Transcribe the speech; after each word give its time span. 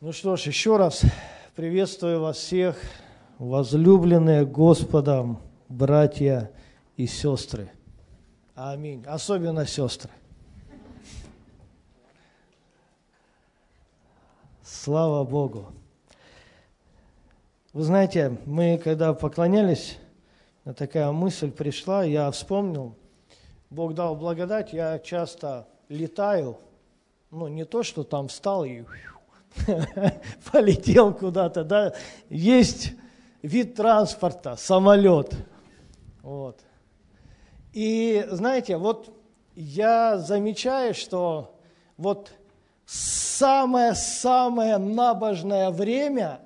Ну 0.00 0.12
что 0.12 0.36
ж, 0.36 0.42
еще 0.42 0.76
раз 0.76 1.02
приветствую 1.56 2.20
вас 2.20 2.36
всех, 2.36 2.80
возлюбленные 3.40 4.46
Господом 4.46 5.40
братья 5.68 6.52
и 6.96 7.08
сестры. 7.08 7.72
Аминь. 8.54 9.02
Особенно 9.08 9.66
сестры. 9.66 10.08
Слава 14.62 15.24
Богу. 15.24 15.66
Вы 17.72 17.82
знаете, 17.82 18.38
мы 18.46 18.78
когда 18.78 19.12
поклонялись, 19.14 19.98
такая 20.76 21.10
мысль 21.10 21.50
пришла, 21.50 22.04
я 22.04 22.30
вспомнил, 22.30 22.94
Бог 23.68 23.94
дал 23.94 24.14
благодать, 24.14 24.72
я 24.72 25.00
часто 25.00 25.66
летаю, 25.88 26.56
ну 27.32 27.48
не 27.48 27.64
то, 27.64 27.82
что 27.82 28.04
там 28.04 28.28
встал 28.28 28.64
и 28.64 28.84
полетел 30.52 31.14
куда-то, 31.14 31.64
да, 31.64 31.94
есть 32.28 32.92
вид 33.42 33.74
транспорта, 33.74 34.56
самолет, 34.56 35.34
вот. 36.22 36.60
И 37.72 38.26
знаете, 38.30 38.76
вот 38.76 39.14
я 39.54 40.18
замечаю, 40.18 40.94
что 40.94 41.58
вот 41.96 42.32
самое-самое 42.86 44.78
набожное 44.78 45.70
время 45.70 46.40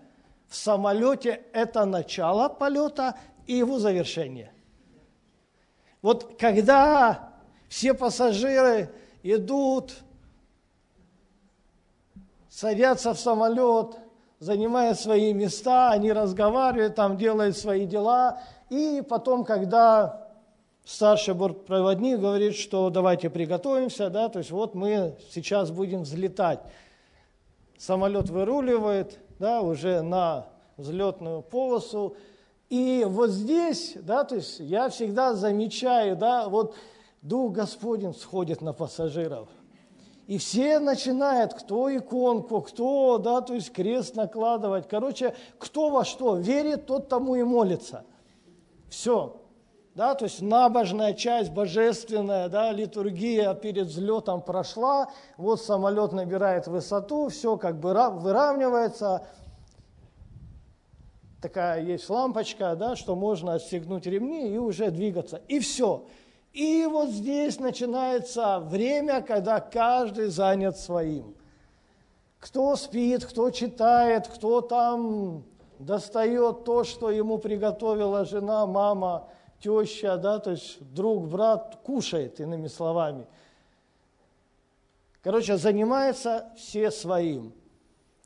в 0.48 0.56
самолете– 0.56 1.42
это 1.52 1.84
начало 1.84 2.48
полета 2.48 3.16
и 3.46 3.54
его 3.54 3.78
завершение. 3.78 4.52
Вот 6.02 6.36
когда 6.38 7.32
все 7.68 7.94
пассажиры 7.94 8.92
идут, 9.22 9.94
садятся 12.52 13.14
в 13.14 13.18
самолет, 13.18 13.96
занимают 14.38 15.00
свои 15.00 15.32
места, 15.32 15.90
они 15.90 16.12
разговаривают, 16.12 16.94
там 16.94 17.16
делают 17.16 17.56
свои 17.56 17.86
дела, 17.86 18.40
и 18.68 19.02
потом, 19.08 19.44
когда 19.44 20.28
старший 20.84 21.32
бортпроводник 21.32 22.20
говорит, 22.20 22.54
что 22.54 22.90
давайте 22.90 23.30
приготовимся, 23.30 24.10
да, 24.10 24.28
то 24.28 24.38
есть 24.38 24.50
вот 24.50 24.74
мы 24.74 25.16
сейчас 25.30 25.70
будем 25.70 26.02
взлетать. 26.02 26.60
Самолет 27.78 28.28
выруливает, 28.28 29.18
да, 29.38 29.62
уже 29.62 30.02
на 30.02 30.46
взлетную 30.76 31.40
полосу, 31.40 32.16
и 32.68 33.04
вот 33.08 33.30
здесь, 33.30 33.94
да, 33.96 34.24
то 34.24 34.36
есть 34.36 34.60
я 34.60 34.90
всегда 34.90 35.34
замечаю, 35.34 36.16
да, 36.16 36.48
вот 36.48 36.74
Дух 37.22 37.52
Господень 37.52 38.14
сходит 38.14 38.60
на 38.60 38.74
пассажиров– 38.74 39.48
и 40.26 40.38
все 40.38 40.78
начинают, 40.78 41.54
кто 41.54 41.94
иконку, 41.94 42.60
кто, 42.62 43.18
да, 43.18 43.40
то 43.40 43.54
есть 43.54 43.72
крест 43.72 44.14
накладывать. 44.14 44.88
Короче, 44.88 45.34
кто 45.58 45.90
во 45.90 46.04
что 46.04 46.36
верит, 46.36 46.86
тот 46.86 47.08
тому 47.08 47.34
и 47.34 47.42
молится. 47.42 48.04
Все. 48.88 49.36
Да, 49.94 50.14
то 50.14 50.24
есть 50.24 50.40
набожная 50.40 51.12
часть, 51.12 51.50
божественная, 51.50 52.48
да, 52.48 52.72
литургия 52.72 53.52
перед 53.52 53.88
взлетом 53.88 54.40
прошла, 54.40 55.10
вот 55.36 55.60
самолет 55.60 56.12
набирает 56.12 56.66
высоту, 56.66 57.28
все 57.28 57.58
как 57.58 57.78
бы 57.78 57.92
выравнивается, 57.92 59.26
такая 61.42 61.82
есть 61.82 62.08
лампочка, 62.08 62.74
да, 62.74 62.96
что 62.96 63.16
можно 63.16 63.54
отстегнуть 63.54 64.06
ремни 64.06 64.54
и 64.54 64.56
уже 64.56 64.90
двигаться. 64.90 65.42
И 65.48 65.58
все. 65.58 66.06
И 66.52 66.84
вот 66.86 67.08
здесь 67.08 67.58
начинается 67.58 68.60
время, 68.60 69.22
когда 69.22 69.58
каждый 69.60 70.26
занят 70.26 70.76
своим. 70.76 71.34
Кто 72.40 72.76
спит, 72.76 73.24
кто 73.24 73.50
читает, 73.50 74.28
кто 74.28 74.60
там 74.60 75.44
достает 75.78 76.64
то, 76.64 76.84
что 76.84 77.10
ему 77.10 77.38
приготовила 77.38 78.24
жена, 78.26 78.66
мама, 78.66 79.28
теща, 79.60 80.18
да, 80.18 80.40
то 80.40 80.50
есть 80.50 80.78
друг, 80.92 81.28
брат 81.28 81.78
кушает, 81.84 82.38
иными 82.38 82.66
словами. 82.66 83.26
Короче, 85.22 85.56
занимается 85.56 86.52
все 86.56 86.90
своим. 86.90 87.54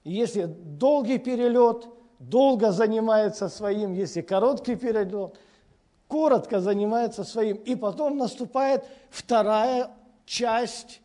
Если 0.02 0.46
долгий 0.46 1.18
перелет, 1.18 1.86
долго 2.18 2.72
занимается 2.72 3.48
своим, 3.48 3.92
если 3.92 4.20
короткий 4.20 4.74
перелет– 4.74 5.38
коротко 6.08 6.60
занимается 6.60 7.24
своим. 7.24 7.56
И 7.56 7.74
потом 7.74 8.16
наступает 8.16 8.84
вторая 9.10 9.90
часть 10.24 11.00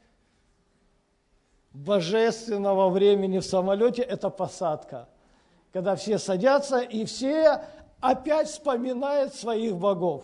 божественного 1.74 2.90
времени 2.90 3.40
в 3.40 3.46
самолете– 3.46 4.02
это 4.04 4.30
посадка. 4.30 5.08
Когда 5.72 5.96
все 5.96 6.18
садятся, 6.18 6.80
и 6.80 7.06
все 7.06 7.62
опять 8.02 8.50
вспоминают 8.50 9.34
своих 9.34 9.78
богов. 9.78 10.24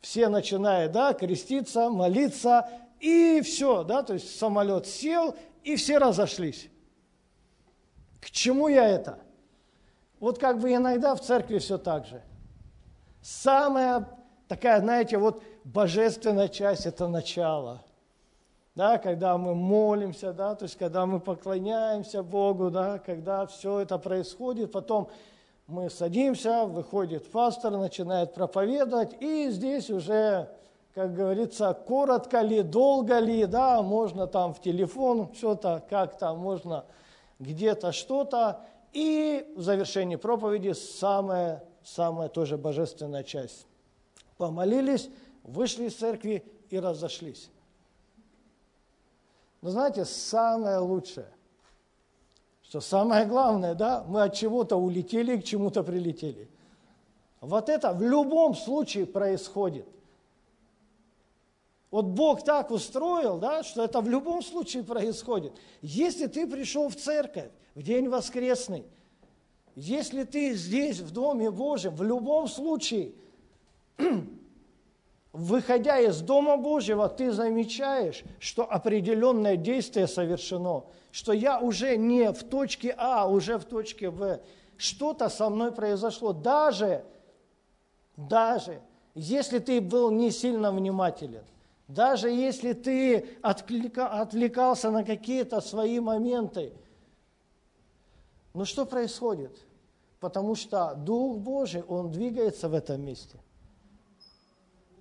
Все 0.00 0.28
начинают, 0.28 0.92
да, 0.92 1.12
креститься, 1.12 1.90
молиться, 1.90 2.66
и 3.00 3.42
все, 3.42 3.84
да, 3.84 4.02
то 4.02 4.14
есть 4.14 4.38
самолет 4.38 4.86
сел, 4.86 5.34
и 5.62 5.76
все 5.76 5.98
разошлись. 5.98 6.68
К 8.20 8.30
чему 8.30 8.68
я 8.68 8.88
это? 8.88 9.18
Вот 10.20 10.38
как 10.38 10.58
бы 10.58 10.72
иногда 10.72 11.14
в 11.14 11.20
церкви 11.20 11.58
все 11.58 11.76
так 11.76 12.06
же. 12.06 12.22
Самая 13.22 14.08
такая, 14.48 14.80
знаете, 14.80 15.18
вот 15.18 15.42
божественная 15.64 16.48
часть– 16.48 16.86
это 16.86 17.06
начало. 17.08 17.82
Да, 18.74 18.98
когда 18.98 19.36
мы 19.36 19.54
молимся, 19.54 20.32
да, 20.32 20.54
то 20.54 20.64
есть 20.64 20.76
когда 20.76 21.04
мы 21.04 21.20
поклоняемся 21.20 22.22
Богу, 22.22 22.70
да, 22.70 22.98
когда 22.98 23.46
все 23.46 23.80
это 23.80 23.98
происходит, 23.98 24.72
потом 24.72 25.10
мы 25.66 25.90
садимся, 25.90 26.64
выходит 26.64 27.30
пастор, 27.30 27.72
начинает 27.72 28.32
проповедовать, 28.32 29.16
и 29.20 29.50
здесь 29.50 29.90
уже, 29.90 30.48
как 30.94 31.14
говорится, 31.14 31.74
коротко 31.74 32.40
ли, 32.40 32.62
долго 32.62 33.18
ли, 33.18 33.44
да, 33.44 33.82
можно 33.82 34.26
там 34.26 34.54
в 34.54 34.60
телефон 34.60 35.30
что-то 35.34 35.84
как-то, 35.90 36.34
можно 36.34 36.84
где-то 37.38 37.92
что-то, 37.92 38.60
и 38.92 39.52
в 39.56 39.62
завершении 39.62 40.16
проповеди 40.16 40.72
самое 40.72 41.62
самая 41.84 42.28
тоже 42.28 42.56
божественная 42.56 43.22
часть. 43.22 43.66
Помолились, 44.36 45.08
вышли 45.42 45.84
из 45.84 45.96
церкви 45.96 46.44
и 46.70 46.78
разошлись. 46.78 47.50
Но 49.60 49.70
знаете, 49.70 50.04
самое 50.04 50.78
лучшее, 50.78 51.30
что 52.62 52.80
самое 52.80 53.26
главное, 53.26 53.74
да, 53.74 54.04
мы 54.08 54.22
от 54.22 54.34
чего-то 54.34 54.76
улетели 54.76 55.36
и 55.36 55.40
к 55.40 55.44
чему-то 55.44 55.82
прилетели. 55.82 56.48
Вот 57.40 57.68
это 57.68 57.92
в 57.92 58.02
любом 58.02 58.54
случае 58.54 59.06
происходит. 59.06 59.86
Вот 61.90 62.04
Бог 62.06 62.44
так 62.44 62.70
устроил, 62.70 63.38
да, 63.38 63.62
что 63.62 63.84
это 63.84 64.00
в 64.00 64.08
любом 64.08 64.42
случае 64.42 64.84
происходит. 64.84 65.52
Если 65.82 66.26
ты 66.26 66.46
пришел 66.46 66.88
в 66.88 66.96
церковь 66.96 67.50
в 67.74 67.82
день 67.82 68.08
воскресный– 68.08 68.86
если 69.74 70.24
ты 70.24 70.54
здесь, 70.54 71.00
в 71.00 71.12
Доме 71.12 71.50
Божьем, 71.50 71.94
в 71.94 72.02
любом 72.02 72.48
случае, 72.48 73.12
выходя 75.32 75.98
из 75.98 76.20
Дома 76.20 76.56
Божьего, 76.56 77.08
ты 77.08 77.30
замечаешь, 77.32 78.24
что 78.38 78.70
определенное 78.70 79.56
действие 79.56 80.06
совершено, 80.06 80.84
что 81.12 81.32
я 81.32 81.60
уже 81.60 81.96
не 81.96 82.32
в 82.32 82.42
точке 82.44 82.94
А, 82.96 83.22
а 83.22 83.26
уже 83.26 83.58
в 83.58 83.64
точке 83.64 84.10
В. 84.10 84.40
Что-то 84.76 85.28
со 85.28 85.50
мной 85.50 85.72
произошло. 85.72 86.32
Даже, 86.32 87.04
даже 88.16 88.80
если 89.14 89.58
ты 89.58 89.80
был 89.80 90.10
не 90.10 90.30
сильно 90.30 90.72
внимателен, 90.72 91.44
даже 91.86 92.30
если 92.30 92.72
ты 92.72 93.28
отвлекался 93.42 94.90
на 94.90 95.04
какие-то 95.04 95.60
свои 95.60 96.00
моменты– 96.00 96.72
но 98.54 98.64
что 98.64 98.84
происходит? 98.84 99.56
Потому 100.18 100.54
что 100.54 100.94
Дух 100.94 101.38
Божий, 101.38 101.82
Он 101.82 102.10
двигается 102.10 102.68
в 102.68 102.74
этом 102.74 103.00
месте. 103.02 103.38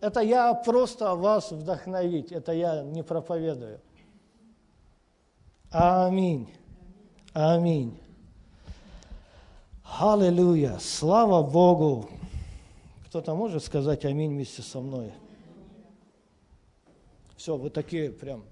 Это 0.02 0.22
я 0.22 0.54
просто 0.54 1.16
вас 1.16 1.52
вдохновить, 1.52 2.32
это 2.32 2.54
я 2.54 2.84
не 2.84 3.04
проповедую. 3.04 3.82
Аминь. 5.72 6.50
Аминь. 7.34 8.00
Аллилуйя. 9.84 10.78
Слава 10.80 11.44
Богу. 11.44 12.10
Кто-то 13.08 13.36
может 13.36 13.64
сказать 13.64 14.06
аминь 14.06 14.32
вместе 14.32 14.62
со 14.62 14.80
мной? 14.80 15.12
Все, 17.36 17.58
вы 17.58 17.70
такие 17.70 18.12
прям, 18.12 18.44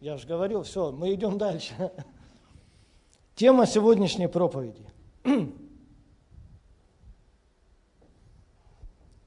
я 0.00 0.16
же 0.16 0.26
говорил, 0.26 0.62
все, 0.62 0.90
мы 0.90 1.12
идем 1.14 1.36
дальше. 1.36 1.92
Тема 3.38 3.66
сегодняшней 3.66 4.26
проповеди. 4.26 4.84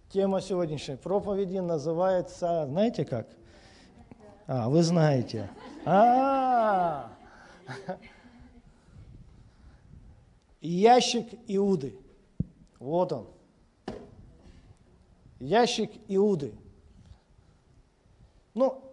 Тема 0.09 0.41
сегодняшней 0.41 0.97
проповеди 0.97 1.59
называется, 1.59 2.65
знаете 2.67 3.05
как? 3.05 3.29
А, 4.47 4.67
вы 4.67 4.83
знаете. 4.83 5.49
А, 5.85 7.09
-а, 7.65 7.71
-а. 7.87 7.97
ящик 10.59 11.27
Иуды. 11.47 11.97
Вот 12.79 13.13
он. 13.13 13.27
Ящик 15.39 15.89
Иуды. 16.09 16.53
Ну, 18.55 18.83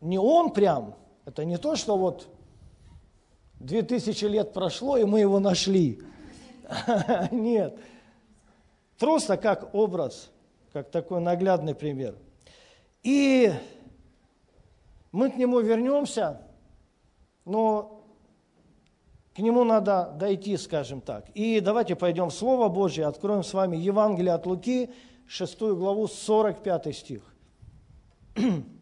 не 0.00 0.18
он 0.18 0.50
прям, 0.50 0.96
это 1.24 1.44
не 1.44 1.56
то, 1.56 1.76
что 1.76 1.96
вот 1.96 2.35
две 3.66 3.82
тысячи 3.82 4.24
лет 4.24 4.52
прошло, 4.52 4.96
и 4.96 5.04
мы 5.04 5.20
его 5.20 5.40
нашли. 5.40 6.00
Нет. 7.30 7.78
Просто 8.98 9.36
как 9.36 9.74
образ, 9.74 10.30
как 10.72 10.90
такой 10.90 11.20
наглядный 11.20 11.74
пример. 11.74 12.14
И 13.02 13.52
мы 15.12 15.30
к 15.30 15.36
нему 15.36 15.60
вернемся, 15.60 16.40
но 17.44 18.04
к 19.34 19.38
нему 19.38 19.64
надо 19.64 20.14
дойти, 20.18 20.56
скажем 20.56 21.00
так. 21.00 21.28
И 21.34 21.60
давайте 21.60 21.94
пойдем 21.94 22.30
в 22.30 22.34
Слово 22.34 22.68
Божье, 22.68 23.06
откроем 23.06 23.42
с 23.42 23.52
вами 23.52 23.76
Евангелие 23.76 24.32
от 24.32 24.46
Луки, 24.46 24.90
6 25.26 25.60
главу, 25.60 26.08
45 26.08 26.96
стих. 26.96 27.22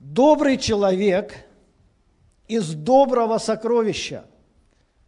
Добрый 0.00 0.56
человек 0.56 1.34
из 2.48 2.74
доброго 2.74 3.38
сокровища 3.38 4.24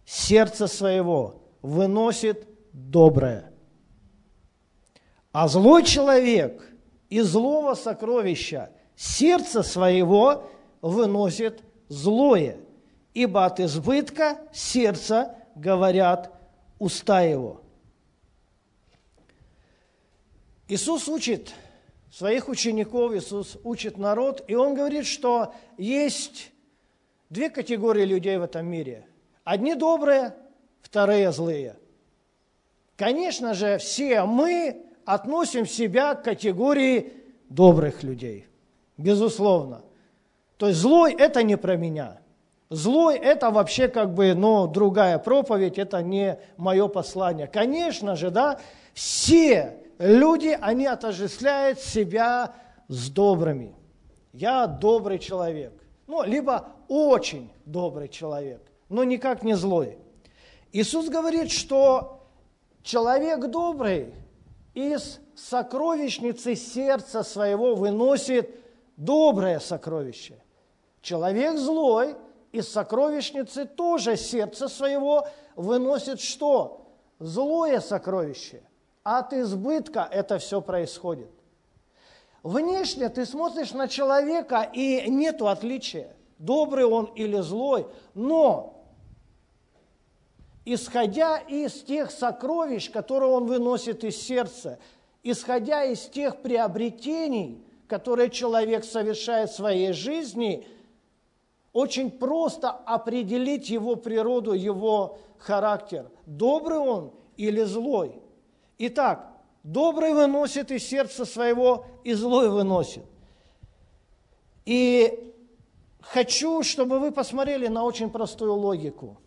сердца 0.05 0.67
своего 0.67 1.43
выносит 1.63 2.47
доброе. 2.73 3.53
А 5.33 5.49
злой 5.49 5.85
человек 5.85 6.69
из 7.09 7.29
злого 7.29 7.75
сокровища 7.75 8.71
сердца 8.97 9.63
своего 9.63 10.51
выносит 10.83 11.63
злое, 11.89 12.59
ибо 13.15 13.47
от 13.47 13.61
избытка 13.61 14.39
сердца 14.53 15.37
говорят 15.55 16.33
уста 16.79 17.23
его. 17.23 17.63
Иисус 20.69 21.09
учит 21.09 21.55
своих 22.13 22.49
учеников, 22.49 23.13
Иисус 23.13 23.59
учит 23.65 23.99
народ, 23.99 24.45
и 24.47 24.55
Он 24.55 24.75
говорит, 24.75 25.07
что 25.07 25.55
есть 25.77 26.51
две 27.31 27.51
категории 27.51 28.05
людей 28.05 28.37
в 28.39 28.43
этом 28.43 28.67
мире. 28.67 29.07
Одни 29.45 29.75
добрые, 29.75 30.35
вторые 30.81 31.33
злые. 31.33 31.77
Конечно 32.97 33.55
же, 33.55 33.79
все 33.79 34.25
мы 34.25 34.85
относим 35.05 35.67
себя 35.67 36.15
к 36.15 36.25
категории 36.25 37.13
добрых 37.49 38.03
людей, 38.03 38.47
безусловно. 38.97 39.83
То 40.57 40.69
есть 40.69 40.81
злой– 40.81 41.15
это 41.19 41.43
не 41.43 41.57
про 41.57 41.77
меня. 41.77 42.19
Злой– 42.69 43.17
это 43.23 43.51
вообще 43.51 43.89
как 43.89 44.13
бы, 44.13 44.35
ну, 44.35 44.67
другая 44.67 45.19
проповедь, 45.19 45.79
это 45.79 46.03
не 46.03 46.39
мое 46.57 46.89
послание. 46.89 47.47
Конечно 47.47 48.17
же, 48.17 48.31
да, 48.31 48.61
все 48.93 49.79
люди, 49.99 50.57
они 50.61 50.87
отождествляют 50.87 51.81
себя 51.81 52.55
с 52.89 53.11
добрыми. 53.11 53.75
Я 54.33 54.67
добрый 54.67 55.19
человек. 55.19 55.73
Ну, 56.07 56.23
либо 56.23 56.69
очень 56.89 57.53
добрый 57.67 58.09
человек, 58.09 58.63
но 58.89 59.05
никак 59.05 59.43
не 59.43 59.55
злой. 59.55 59.99
Иисус 60.73 61.09
говорит, 61.09 61.51
что 61.51 62.27
человек 62.83 63.47
добрый 63.51 64.15
из 64.75 65.21
сокровищницы 65.35 66.55
сердца 66.55 67.23
своего 67.23 67.75
выносит 67.75 68.51
доброе 68.97 69.61
сокровище. 69.61 70.43
Человек 71.03 71.59
злой 71.59 72.17
из 72.53 72.69
сокровищницы 72.69 73.67
тоже 73.67 74.17
сердца 74.17 74.69
своего 74.69 75.27
выносит 75.57 76.21
что? 76.21 76.87
Злое 77.19 77.81
сокровище 77.81 78.63
от 79.17 79.33
избытка 79.33 80.07
это 80.11 80.39
все 80.39 80.61
происходит. 80.61 81.31
Внешне 82.43 83.09
ты 83.09 83.25
смотришь 83.25 83.73
на 83.73 83.89
человека, 83.89 84.71
и 84.73 85.09
нету 85.09 85.49
отличия, 85.49 86.15
добрый 86.39 86.85
он 86.85 87.07
или 87.15 87.41
злой, 87.41 87.87
но 88.13 88.85
исходя 90.67 91.39
из 91.39 91.83
тех 91.83 92.11
сокровищ, 92.11 92.91
которые 92.91 93.31
он 93.31 93.47
выносит 93.47 94.05
из 94.05 94.21
сердца, 94.21 94.79
исходя 95.23 95.85
из 95.85 96.03
тех 96.03 96.43
приобретений, 96.43 97.65
которые 97.87 98.29
человек 98.29 98.85
совершает 98.85 99.51
в 99.51 99.57
своей 99.57 99.93
жизни, 99.93 100.67
очень 101.73 102.11
просто 102.11 102.71
определить 102.71 103.71
его 103.71 103.97
природу, 103.97 104.53
его 104.53 105.19
характер, 105.39 106.11
добрый 106.27 106.79
он 106.79 107.13
или 107.39 107.63
злой– 107.63 108.21
Итак, 108.79 109.29
добрый 109.65 110.13
выносит 110.15 110.71
из 110.71 110.87
сердца 110.87 111.25
своего, 111.25 111.87
и 112.05 112.13
злой 112.13 112.49
выносит. 112.49 113.05
И 114.65 115.35
хочу, 116.01 116.63
чтобы 116.63 117.01
вы 117.01 117.11
посмотрели 117.11 117.67
на 117.67 117.83
очень 117.83 118.09
простую 118.09 118.55
логику. 118.55 119.21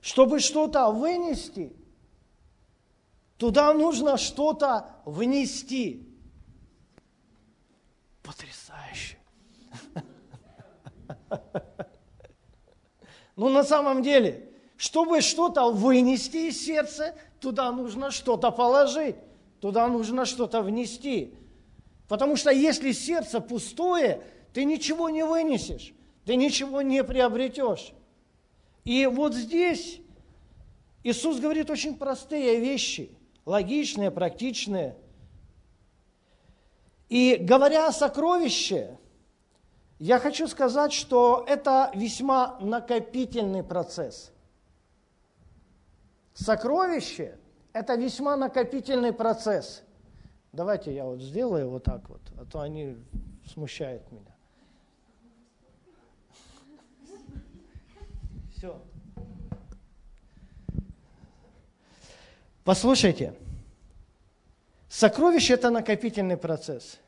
Чтобы 0.00 0.40
что-то 0.40 0.90
вынести, 0.90 1.76
туда 3.36 3.74
нужно 3.74 4.16
что-то 4.16 4.96
внести. 5.04 6.08
Потрясающе. 8.22 9.18
Ну, 13.38 13.50
на 13.50 13.64
самом 13.64 14.02
деле, 14.02 14.48
чтобы 14.78 15.20
что-то 15.20 15.70
вынести 15.70 16.48
из 16.48 16.64
сердца, 16.64 17.14
туда 17.40 17.70
нужно 17.72 18.10
что-то 18.10 18.50
положить, 18.50 19.16
туда 19.60 19.88
нужно 19.88 20.24
что-то 20.24 20.62
внести. 20.62 21.34
Потому 22.08 22.36
что 22.36 22.50
если 22.50 22.92
сердце 22.92 23.40
пустое, 23.40 24.22
ты 24.52 24.64
ничего 24.64 25.08
не 25.08 25.24
вынесешь, 25.24 25.92
ты 26.24 26.36
ничего 26.36 26.82
не 26.82 27.02
приобретешь. 27.04 27.92
И 28.84 29.06
вот 29.06 29.34
здесь 29.34 30.00
Иисус 31.02 31.38
говорит 31.38 31.70
очень 31.70 31.96
простые 31.96 32.60
вещи, 32.60 33.10
логичные, 33.44 34.10
практичные. 34.10 34.96
И 37.08 37.36
говоря 37.40 37.88
о 37.88 37.92
сокровище, 37.92 38.98
я 39.98 40.18
хочу 40.18 40.48
сказать, 40.48 40.92
что 40.92 41.44
это 41.48 41.90
весьма 41.94 42.58
накопительный 42.60 43.62
процесс– 43.62 44.32
Сокровище– 46.36 47.38
это 47.72 47.94
весьма 47.94 48.36
накопительный 48.36 49.14
процесс. 49.14 49.82
Давайте 50.52 50.94
я 50.94 51.06
вот 51.06 51.22
сделаю 51.22 51.70
вот 51.70 51.84
так 51.84 52.06
вот, 52.10 52.20
а 52.38 52.44
то 52.44 52.60
они 52.60 52.98
смущают 53.50 54.02
меня. 54.12 54.36
Все. 58.54 58.78
Послушайте, 62.64 63.34
сокровище– 64.90 65.54
это 65.54 65.70
накопительный 65.70 66.36
процесс. 66.36 66.98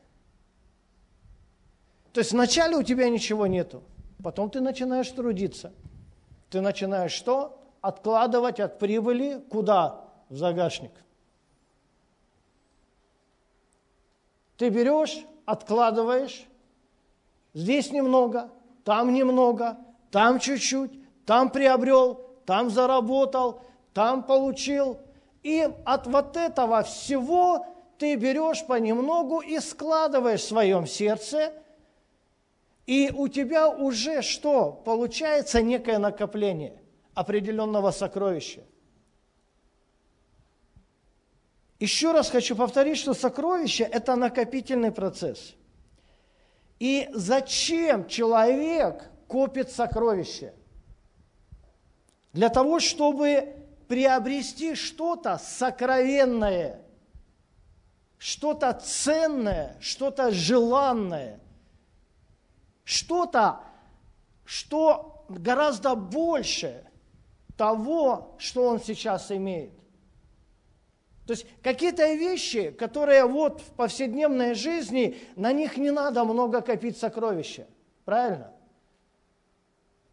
То 2.13 2.21
есть 2.21 2.31
вначале 2.31 2.77
у 2.77 2.81
тебя 2.81 3.07
ничего 3.09 3.45
нету, 3.45 3.83
потом 4.23 4.49
ты 4.49 4.59
начинаешь 4.59 5.09
трудиться. 5.11 5.71
Ты 6.49 6.61
начинаешь 6.61 7.11
что? 7.11 7.58
Откладывать 7.81 8.59
от 8.59 8.79
прибыли 8.79 9.43
куда? 9.49 10.05
В 10.29 10.37
загашник. 10.37 10.91
Ты 14.57 14.69
берешь, 14.69 15.25
откладываешь, 15.45 16.45
здесь 17.53 17.91
немного, 17.91 18.49
там 18.83 19.13
немного, 19.13 19.77
там 20.11 20.39
чуть-чуть, 20.39 20.91
там 21.25 21.49
приобрел, 21.49 22.15
там 22.45 22.69
заработал, 22.69 23.61
там 23.93 24.23
получил. 24.23 24.99
И 25.43 25.67
от 25.85 26.07
вот 26.07 26.35
этого 26.35 26.83
всего 26.83 27.65
ты 27.97 28.15
берешь 28.15 28.65
понемногу 28.65 29.39
и 29.39 29.59
складываешь 29.59 30.41
в 30.41 30.47
своем 30.47 30.85
сердце, 30.85 31.53
и 32.85 33.11
у 33.15 33.27
тебя 33.27 33.69
уже 33.69 34.21
что? 34.21 34.81
Получается 34.83 35.61
некое 35.61 35.99
накопление 35.99 36.79
определенного 37.19 37.91
сокровища. 37.91 38.61
Еще 41.79 42.13
раз 42.13 42.29
хочу 42.29 42.55
повторить, 42.55 42.97
что 42.97 43.13
сокровище– 43.13 43.83
это 43.91 44.15
накопительный 44.15 44.91
процесс. 44.91 45.53
И 46.79 47.09
зачем 47.13 48.07
человек 48.07 49.09
копит 49.27 49.69
сокровища? 49.69 50.53
Для 52.31 52.47
того, 52.47 52.79
чтобы 52.79 53.53
приобрести 53.89 54.75
что-то 54.75 55.37
сокровенное, 55.37 56.81
что-то 58.17 58.71
ценное, 58.73 59.75
что-то 59.81 60.31
желанное. 60.31 61.41
что-то, 62.89 63.59
что 64.45 65.25
гораздо 65.29 65.93
больше 65.93 66.88
того, 67.59 68.35
что 68.37 68.63
он 68.63 68.79
сейчас 68.79 69.33
имеет. 69.33 69.73
То 71.27 71.33
есть 71.33 71.45
какие-то 71.61 72.13
вещи, 72.13 72.71
которые 72.71 73.25
вот 73.25 73.59
в 73.59 73.71
повседневной 73.73 74.53
жизни, 74.53 75.17
на 75.35 75.51
них 75.51 75.75
не 75.75 75.91
надо 75.91 76.23
много 76.23 76.61
копить 76.61 76.97
сокровища. 76.97 77.67
Правильно? 78.05 78.53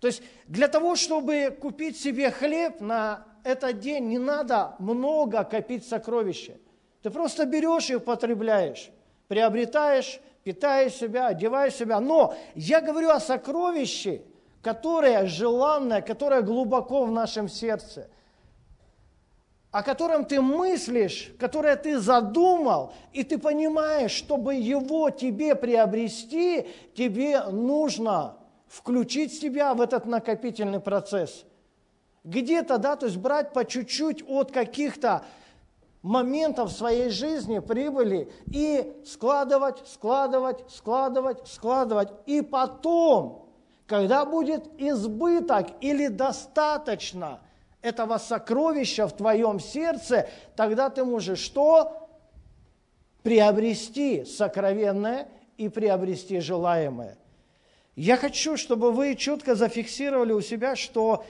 То 0.01 0.09
есть 0.09 0.25
для 0.49 0.67
того, 0.67 0.97
чтобы 0.97 1.57
купить 1.61 1.97
себе 1.97 2.33
хлеб 2.33 2.81
на 2.81 3.25
этот 3.45 3.79
день, 3.79 4.09
не 4.09 4.19
надо 4.19 4.75
много 4.81 5.45
копить 5.45 5.87
сокровища. 5.87 6.59
Ты 7.01 7.11
просто 7.11 7.47
берешь 7.47 7.91
и 7.91 7.95
употребляешь, 7.95 8.91
приобретаешь, 9.29 10.19
питаешь 10.43 10.95
себя, 10.95 11.29
одеваешь 11.29 11.75
себя. 11.75 12.01
Но 12.01 12.35
я 12.57 12.81
говорю 12.81 13.11
о 13.11 13.21
сокровище, 13.21 14.23
которое 14.67 15.27
желанное, 15.27 16.03
которое 16.03 16.43
глубоко 16.43 17.05
в 17.05 17.13
нашем 17.13 17.49
сердце, 17.49 18.09
о 19.71 19.85
котором 19.85 20.25
ты 20.25 20.41
мыслишь, 20.41 21.33
которое 21.39 21.77
ты 21.77 22.01
задумал, 22.01 22.93
и 23.13 23.23
ты 23.23 23.39
понимаешь, 23.39 24.11
чтобы 24.11 24.57
его 24.57 25.11
тебе 25.11 25.55
приобрести, 25.55 26.67
тебе 26.97 27.45
нужно 27.45 28.39
включить 28.67 29.33
себя 29.35 29.73
в 29.73 29.81
этот 29.81 30.05
накопительный 30.05 30.81
процесс. 30.81 31.45
Где-то, 32.25 32.79
да, 32.79 32.97
то 32.97 33.07
есть 33.07 33.19
брать 33.19 33.53
по 33.53 33.65
чуть-чуть 33.65 34.29
от 34.29 34.51
каких-то 34.51 35.25
моментов 36.03 36.73
своей 36.73 37.11
жизни, 37.11 37.61
прибыли, 37.61 38.33
и 38.47 39.01
складывать, 39.07 39.87
складывать, 39.87 40.69
складывать, 40.71 41.47
складывать. 41.47 42.09
И 42.27 42.43
потом, 42.43 43.46
когда 43.87 44.25
будет 44.25 44.65
избыток 44.79 45.69
или 45.81 46.09
достаточно 46.09 47.41
этого 47.83 48.19
сокровища 48.19 49.07
в 49.07 49.17
твоем 49.17 49.61
сердце, 49.61 50.29
тогда 50.57 50.91
ты 50.91 51.05
можешь 51.05 51.39
что? 51.39 52.09
Приобрести 53.23 54.25
сокровенное 54.25 55.29
и 55.57 55.69
приобрести 55.69 56.41
желаемое. 56.41 57.17
Я 57.95 58.17
хочу, 58.17 58.57
чтобы 58.57 58.93
вы 58.93 59.15
четко 59.15 59.55
зафиксировали 59.55 60.33
у 60.33 60.41
себя, 60.41 60.77
что 60.77 61.25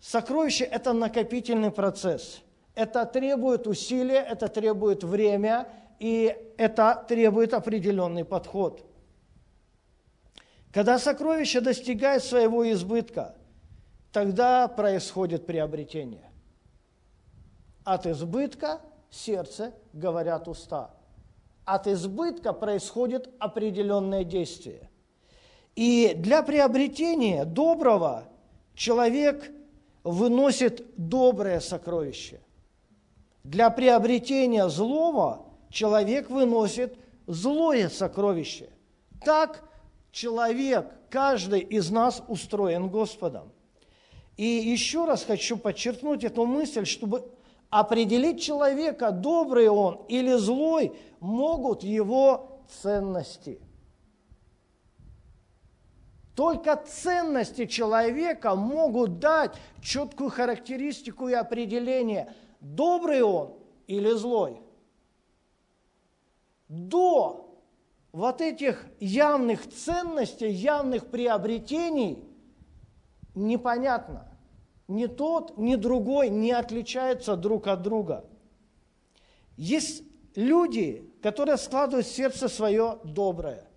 сокровище– 0.00 0.64
это 0.70 0.92
накопительный 0.92 1.70
процесс. 1.70 2.42
Это 2.74 3.06
требует 3.06 3.66
усилия, 3.66 4.20
это 4.20 4.48
требует 4.48 5.02
время, 5.02 5.66
и 5.98 6.36
это 6.58 7.04
требует 7.08 7.54
определенный 7.54 8.24
подход. 8.24 8.85
Когда 10.76 10.98
сокровище 10.98 11.62
достигает 11.62 12.22
своего 12.22 12.70
избытка, 12.70 13.34
тогда 14.12 14.68
происходит 14.68 15.46
приобретение. 15.46 16.30
От 17.82 18.06
избытка 18.06 18.82
сердце 19.08 19.72
говорят 19.94 20.48
уста. 20.48 20.90
От 21.64 21.86
избытка 21.86 22.52
происходит 22.52 23.30
определенное 23.38 24.22
действие– 24.22 24.90
и 25.76 26.14
для 26.16 26.42
приобретения 26.42 27.46
доброго 27.46 28.24
человек 28.74 29.50
выносит 30.04 30.84
доброе 30.96 31.60
сокровище. 31.60 32.40
Для 33.44 33.70
приобретения 33.70 34.68
злого 34.68 35.46
человек 35.70 36.28
выносит 36.28 36.98
злое 37.26 37.88
сокровище. 37.90 38.68
Так 39.22 39.65
человек, 40.16 40.86
каждый 41.10 41.60
из 41.60 41.90
нас 41.90 42.22
устроен 42.26 42.88
Господом. 42.88 43.52
И 44.36 44.46
еще 44.46 45.04
раз 45.04 45.24
хочу 45.24 45.56
подчеркнуть 45.56 46.24
эту 46.24 46.46
мысль, 46.46 46.86
чтобы 46.86 47.30
определить 47.70 48.42
человека, 48.42 49.10
добрый 49.10 49.68
он 49.68 50.00
или 50.08 50.32
злой, 50.34 50.92
могут 51.20 51.82
его 51.82 52.62
ценности– 52.82 53.60
только 56.36 56.76
ценности 56.76 57.64
человека 57.64 58.54
могут 58.54 59.18
дать 59.18 59.56
четкую 59.80 60.28
характеристику 60.28 61.28
и 61.28 61.32
определение, 61.32 62.30
добрый 62.60 63.22
он 63.22 63.54
или 63.86 64.10
злой. 64.10 64.60
До 66.68 67.45
вот 68.16 68.40
этих 68.40 68.82
явных 68.98 69.68
ценностей, 69.68 70.48
явных 70.48 71.08
приобретений 71.08 72.24
непонятно. 73.34 74.26
Ни 74.88 75.04
тот, 75.04 75.58
ни 75.58 75.74
другой 75.76 76.30
не 76.30 76.50
отличаются 76.50 77.36
друг 77.36 77.66
от 77.66 77.82
друга. 77.82 78.24
Есть 79.58 80.02
люди, 80.34 81.06
которые 81.20 81.58
складывают 81.58 82.06
сердце 82.06 82.48
свое 82.48 83.00
доброе. 83.04 83.68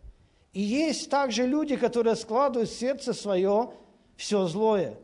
И 0.53 0.61
есть 0.61 1.09
также 1.09 1.45
люди, 1.45 1.75
которые 1.75 2.15
складывают 2.15 2.69
сердце 2.69 3.11
свое 3.11 3.73
все 4.15 4.47
злое. 4.47 4.97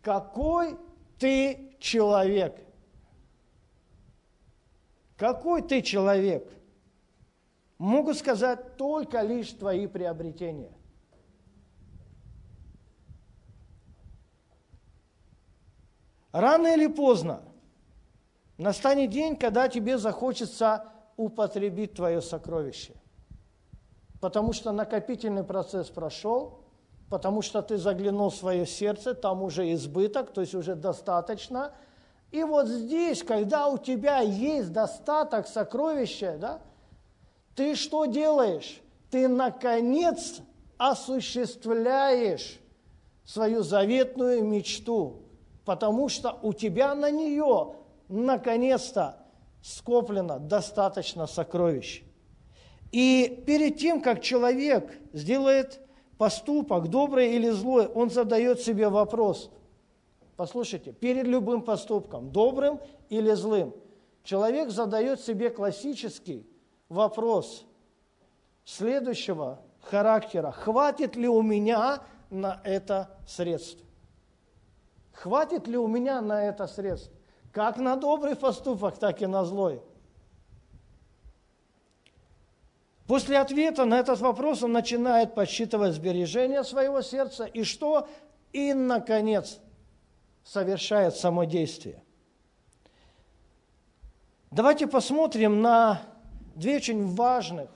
Какой 0.00 0.76
ты 1.18 1.74
человек? 1.80 2.56
Какой 5.16 5.62
ты 5.62 5.82
человек? 5.82 6.48
Могу 7.80 8.14
сказать 8.14 8.76
только 8.76 9.22
лишь 9.22 9.50
твои 9.50 9.86
приобретения. 9.86 10.72
Рано 16.30 16.68
или 16.68 16.86
поздно 16.86 17.42
настанет 18.56 19.10
день, 19.10 19.34
когда 19.34 19.68
тебе 19.68 19.98
захочется 19.98 20.84
употребить 21.16 21.94
твое 21.94 22.22
сокровище 22.22 22.94
потому 24.20 24.52
что 24.52 24.72
накопительный 24.72 25.44
процесс 25.44 25.88
прошел, 25.88 26.60
потому 27.08 27.42
что 27.42 27.62
ты 27.62 27.78
заглянул 27.78 28.30
в 28.30 28.36
свое 28.36 28.66
сердце, 28.66 29.14
там 29.14 29.42
уже 29.42 29.72
избыток, 29.72 30.32
то 30.32 30.42
есть 30.42 30.54
уже 30.54 30.74
достаточно. 30.74 31.72
И 32.30 32.44
вот 32.44 32.68
здесь, 32.68 33.24
когда 33.24 33.66
у 33.66 33.78
тебя 33.78 34.20
есть 34.20 34.72
достаток 34.72 35.48
сокровища, 35.48 36.36
да, 36.38 36.60
ты 37.60 37.74
что 37.74 38.06
делаешь? 38.06 38.80
Ты, 39.10 39.28
наконец, 39.28 40.40
осуществляешь 40.78 42.58
свою 43.26 43.62
заветную 43.62 44.42
мечту, 44.42 45.24
потому 45.66 46.08
что 46.08 46.38
у 46.40 46.54
тебя 46.54 46.94
на 46.94 47.10
нее, 47.10 47.74
наконец-то, 48.08 49.18
скоплено 49.62 50.38
достаточно 50.38 51.26
сокровищ. 51.26 52.02
И 52.92 53.44
перед 53.46 53.76
тем, 53.76 54.00
как 54.00 54.22
человек 54.22 54.98
сделает 55.12 55.80
поступок, 56.16 56.88
добрый 56.88 57.34
или 57.36 57.50
злой, 57.50 57.88
он 57.88 58.08
задает 58.08 58.60
себе 58.62 58.88
вопрос. 58.88 59.50
Послушайте, 60.34 60.92
перед 60.92 61.26
любым 61.26 61.60
поступком, 61.60 62.30
добрым 62.30 62.80
или 63.10 63.32
злым, 63.32 63.74
человек 64.24 64.70
задает 64.70 65.20
себе 65.20 65.50
классический 65.50 66.46
вопрос 66.90 67.64
следующего 68.64 69.62
характера. 69.80 70.50
Хватит 70.50 71.16
ли 71.16 71.28
у 71.28 71.40
меня 71.40 72.02
на 72.28 72.60
это 72.64 73.16
средств? 73.26 73.82
Хватит 75.12 75.66
ли 75.66 75.78
у 75.78 75.86
меня 75.86 76.20
на 76.20 76.44
это 76.44 76.66
средств? 76.66 77.10
Как 77.52 77.78
на 77.78 77.96
добрый 77.96 78.36
поступок, 78.36 78.98
так 78.98 79.22
и 79.22 79.26
на 79.26 79.44
злой. 79.44 79.82
После 83.06 83.38
ответа 83.38 83.84
на 83.84 83.98
этот 83.98 84.20
вопрос 84.20 84.62
он 84.62 84.72
начинает 84.72 85.34
подсчитывать 85.34 85.94
сбережения 85.94 86.62
своего 86.62 87.02
сердца 87.02 87.44
и 87.44 87.64
что? 87.64 88.08
И, 88.52 88.72
наконец, 88.72 89.58
совершает 90.44 91.16
само 91.16 91.44
действие. 91.44 92.04
Давайте 94.52 94.86
посмотрим 94.86 95.60
на 95.60 96.02
две 96.54 96.76
очень 96.76 97.14
важных 97.14 97.70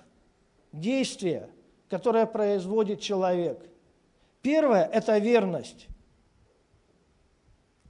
действия, 0.73 1.50
которые 1.88 2.26
производит 2.26 3.00
человек. 3.00 3.61
Первое– 4.43 4.85
это 4.93 5.19
верность. 5.19 5.88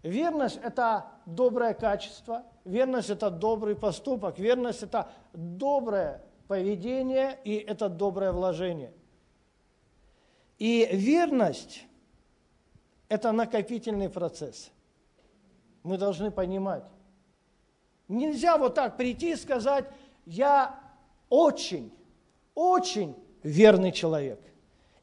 Верность– 0.02 0.60
это 0.62 1.06
доброе 1.26 1.74
качество, 1.74 2.44
верность– 2.64 3.08
это 3.10 3.30
добрый 3.30 3.74
поступок, 3.74 4.38
верность– 4.38 4.82
это 4.82 5.10
доброе 5.32 6.22
поведение 6.46 7.38
и 7.44 7.56
это 7.56 7.88
доброе 7.88 8.32
вложение. 8.32 8.92
И 10.58 10.86
верность– 10.92 11.86
это 13.08 13.32
накопительный 13.32 14.10
процесс. 14.10 14.70
Мы 15.82 15.98
должны 15.98 16.30
понимать. 16.30 16.84
Нельзя 18.08 18.58
вот 18.58 18.74
так 18.74 18.96
прийти 18.96 19.32
и 19.32 19.36
сказать, 19.36 19.90
я 20.26 20.78
очень, 21.28 21.92
очень 22.54 23.14
верный 23.42 23.92
человек. 23.92 24.40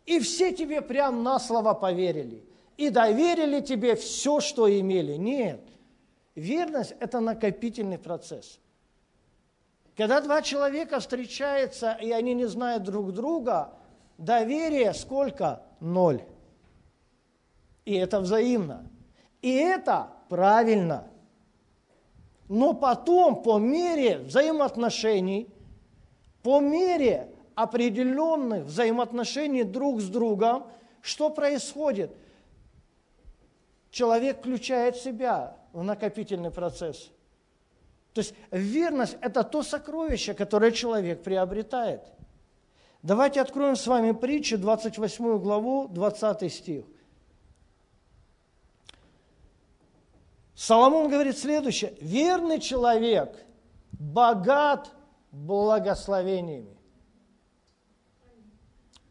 И 0.05 0.19
все 0.19 0.51
тебе 0.51 0.81
прям 0.81 1.23
на 1.23 1.39
слово 1.39 1.73
поверили. 1.73 2.43
И 2.77 2.89
доверили 2.89 3.61
тебе 3.61 3.95
все, 3.95 4.39
что 4.39 4.67
имели. 4.67 5.13
Нет. 5.13 5.61
Верность– 6.35 6.95
это 6.99 7.19
накопительный 7.19 7.99
процесс. 7.99 8.59
Когда 9.95 10.21
два 10.21 10.41
человека 10.41 10.99
встречаются, 10.99 11.97
и 12.01 12.11
они 12.11 12.33
не 12.33 12.45
знают 12.45 12.83
друг 12.83 13.13
друга, 13.13 13.73
доверие 14.17 14.93
сколько? 14.93 15.61
Ноль. 15.79 16.23
И 17.85 17.93
это 17.95 18.21
взаимно. 18.21 18.89
И 19.41 19.53
это 19.53 20.09
правильно. 20.29 21.10
Но 22.51 22.73
потом, 22.73 23.41
по 23.43 23.59
мере 23.59 24.17
взаимоотношений, 24.17 25.47
по 26.43 26.59
мере 26.59 27.29
определенных 27.55 28.65
взаимоотношений 28.65 29.63
друг 29.63 30.01
с 30.01 30.09
другом, 30.09 30.67
что 31.01 31.29
происходит? 31.29 32.11
Человек 33.89 34.39
включает 34.39 34.97
себя 34.97 35.55
в 35.71 35.81
накопительный 35.81 36.51
процесс. 36.51 37.09
То 38.11 38.19
есть 38.19 38.33
верность– 38.51 39.15
это 39.21 39.43
то 39.43 39.63
сокровище, 39.63 40.33
которое 40.33 40.73
человек 40.73 41.23
приобретает. 41.23 42.01
Давайте 43.01 43.39
откроем 43.39 43.77
с 43.77 43.87
вами 43.87 44.11
притчу, 44.11 44.57
28 44.57 45.39
главу, 45.39 45.87
20 45.87 46.51
стих. 46.51 46.83
Соломон 50.55 51.09
говорит 51.09 51.37
следующее. 51.37 51.93
Верный 52.01 52.59
человек 52.59 53.35
богат 53.91 54.91
благословениями. 55.31 56.77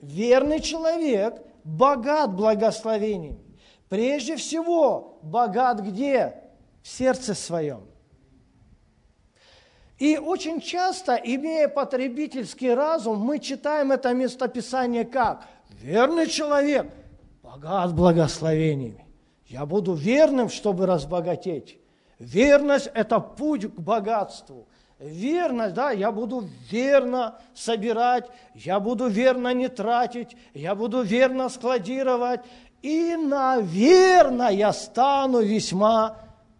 Верный 0.01 0.61
человек 0.61 1.43
богат 1.65 2.35
благословениями. 2.35 3.45
Прежде 3.89 4.37
всего, 4.37 5.19
богат 5.23 5.81
где? 5.81 6.35
В 6.83 6.89
сердце 6.89 7.35
своем. 7.35 7.83
И 9.99 10.17
очень 10.17 10.61
часто, 10.63 11.15
имея 11.15 11.69
потребительский 11.69 12.73
разум, 12.73 13.19
мы 13.19 13.39
читаем 13.39 13.93
это 13.93 14.15
местописание 14.15 15.05
как? 15.05 15.47
Верный 15.69 16.27
человек 16.27 16.91
богат 17.43 17.95
благословениями. 17.95 19.05
Я 19.51 19.67
буду 19.67 19.95
верным, 19.95 20.49
чтобы 20.49 20.87
разбогатеть. 20.87 21.77
Верность– 22.21 22.89
это 22.95 23.19
путь 23.19 23.67
к 23.67 23.81
богатству. 23.81 24.69
Верность, 25.01 25.75
да, 25.75 25.91
я 25.91 26.13
буду 26.13 26.49
верно 26.71 27.41
собирать, 27.53 28.31
я 28.55 28.79
буду 28.79 29.09
верно 29.09 29.53
не 29.53 29.69
тратить, 29.69 30.37
я 30.55 30.77
буду 30.77 31.03
верно 31.03 31.49
складировать, 31.49 32.43
и, 32.81 33.17
наверное, 33.17 34.51
я 34.51 34.73
стану 34.73 35.41
весьма 35.41 36.19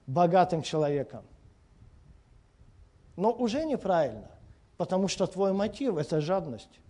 богатым 0.09 0.63
человеком. 0.63 1.23
Но 3.15 3.31
уже 3.31 3.65
неправильно, 3.67 4.31
потому 4.77 5.07
что 5.07 5.29
твой 5.29 5.53
мотив– 5.53 5.97
это 5.99 6.21
жадность. 6.21 6.81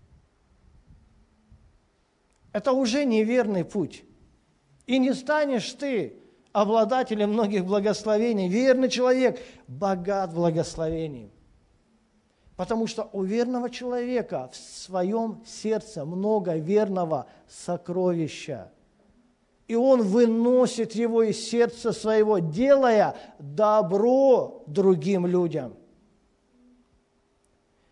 Это 2.52 2.72
уже 2.72 3.04
неверный 3.04 3.66
путь. 3.66 4.04
И 4.90 4.98
не 4.98 5.14
станешь 5.14 5.72
ты 5.74 6.16
обладателем 6.50 7.32
многих 7.32 7.64
благословений. 7.64 8.48
Верный 8.48 8.88
человек 8.88 9.40
богат 9.68 10.34
благословением. 10.34 11.30
Потому 12.56 12.88
что 12.88 13.08
у 13.12 13.22
верного 13.22 13.70
человека 13.70 14.50
в 14.52 14.56
своем 14.56 15.44
сердце 15.46 16.04
много 16.04 16.56
верного 16.56 17.26
сокровища. 17.46 18.72
И 19.68 19.76
он 19.76 20.02
выносит 20.02 20.96
его 20.96 21.22
из 21.22 21.38
сердца 21.38 21.92
своего, 21.92 22.40
делая 22.40 23.14
добро 23.38 24.64
другим 24.66 25.24
людям. 25.24 25.74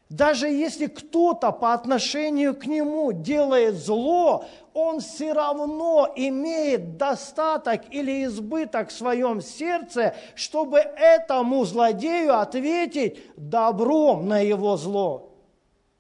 Даже 0.09 0.49
если 0.49 0.87
кто-то 0.87 1.53
по 1.53 1.75
отношению 1.75 2.55
к 2.55 2.65
нему 2.65 3.13
делает 3.13 3.75
зло, 3.75 4.47
он 4.73 5.01
все 5.01 5.35
равно 5.35 6.11
имеет 6.17 6.97
достаток 6.97 7.83
или 7.91 8.25
избыток 8.25 8.89
в 8.89 8.93
своем 8.93 9.43
сердце, 9.43 10.15
чтобы 10.35 10.79
этому 10.79 11.63
злодею 11.65 12.39
ответить 12.39 13.19
добром 13.37 14.29
на 14.29 14.41
его 14.41 14.79
зло. 14.79 15.35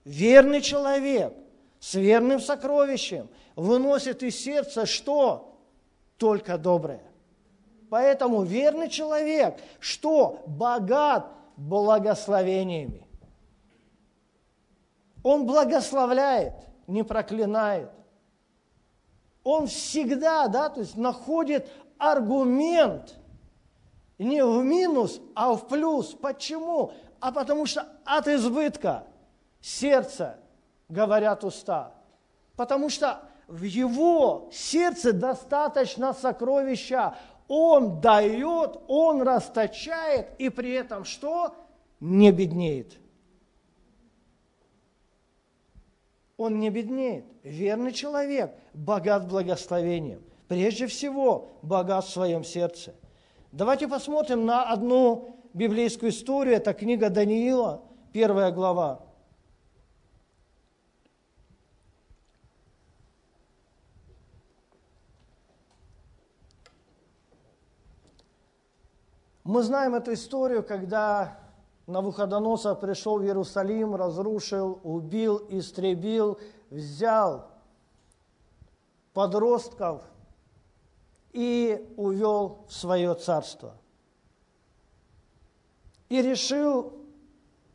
Верный 0.04 0.62
человек 0.62 1.34
с 1.78 1.94
верным 1.94 2.40
сокровищем 2.40 3.28
выносит 3.56 4.22
из 4.22 4.38
сердца 4.42 4.86
что? 4.86 5.54
Только 6.16 6.56
доброе. 6.56 7.02
Поэтому 7.90 8.42
верный 8.42 8.88
человек, 8.88 9.58
что 9.80 10.42
богат 10.46 11.26
благословениями. 11.56 13.07
Он 15.22 15.46
благословляет, 15.46 16.54
не 16.86 17.02
проклинает. 17.02 17.90
Он 19.44 19.66
всегда, 19.66 20.48
да, 20.48 20.68
то 20.68 20.80
есть 20.80 20.96
находит 20.96 21.68
аргумент 21.98 23.16
не 24.18 24.44
в 24.44 24.62
минус, 24.64 25.20
а 25.34 25.54
в 25.54 25.68
плюс. 25.68 26.14
Почему? 26.14 26.92
А 27.20 27.32
потому 27.32 27.66
что 27.66 27.86
от 28.04 28.28
избытка 28.28 29.04
сердца 29.60 30.38
говорят 30.88 31.44
уста. 31.44 31.94
Потому 32.56 32.90
что 32.90 33.22
в 33.46 33.62
его 33.62 34.48
сердце 34.52 35.12
достаточно 35.12 36.12
сокровища. 36.12 37.16
Он 37.46 38.00
дает, 38.00 38.78
он 38.88 39.22
расточает, 39.22 40.28
и 40.38 40.50
при 40.50 40.72
этом 40.72 41.04
что? 41.04 41.54
Не 41.98 42.30
беднеет. 42.30 42.98
Он 46.38 46.60
не 46.60 46.70
беднеет. 46.70 47.26
Верный 47.42 47.92
человек, 47.92 48.54
богат 48.72 49.28
благословением. 49.28 50.22
Прежде 50.46 50.86
всего, 50.86 51.50
богат 51.60 52.06
в 52.06 52.10
своем 52.10 52.44
сердце. 52.44 52.94
Давайте 53.52 53.86
посмотрим 53.88 54.46
на 54.46 54.62
одну 54.62 55.36
библейскую 55.52 56.10
историю. 56.10 56.54
Это 56.54 56.72
книга 56.72 57.10
Даниила, 57.10 57.82
первая 58.12 58.52
глава. 58.52 59.04
Мы 69.42 69.62
знаем 69.62 69.94
эту 69.94 70.12
историю, 70.12 70.62
когда 70.62 71.38
Навуходоносор 71.88 72.76
пришел 72.76 73.18
в 73.18 73.24
Иерусалим, 73.24 73.94
разрушил, 73.94 74.78
убил, 74.82 75.46
истребил, 75.48 76.38
взял 76.68 77.48
подростков 79.14 80.02
и 81.32 81.94
увел 81.96 82.66
в 82.68 82.74
свое 82.74 83.14
царство. 83.14 83.74
И 86.10 86.20
решил 86.20 86.92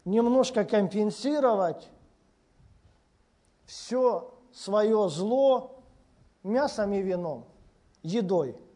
немножко 0.06 0.64
компенсировать 0.64 1.90
все 3.66 4.32
свое 4.54 5.10
зло 5.10 5.84
мясом 6.44 6.94
и 6.94 7.02
вином, 7.02 7.48
едой– 8.04 8.56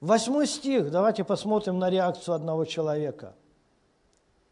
Восьмой 0.00 0.46
стих, 0.46 0.90
давайте 0.90 1.24
посмотрим 1.24 1.78
на 1.78 1.90
реакцию 1.90 2.36
одного 2.36 2.64
человека, 2.64 3.34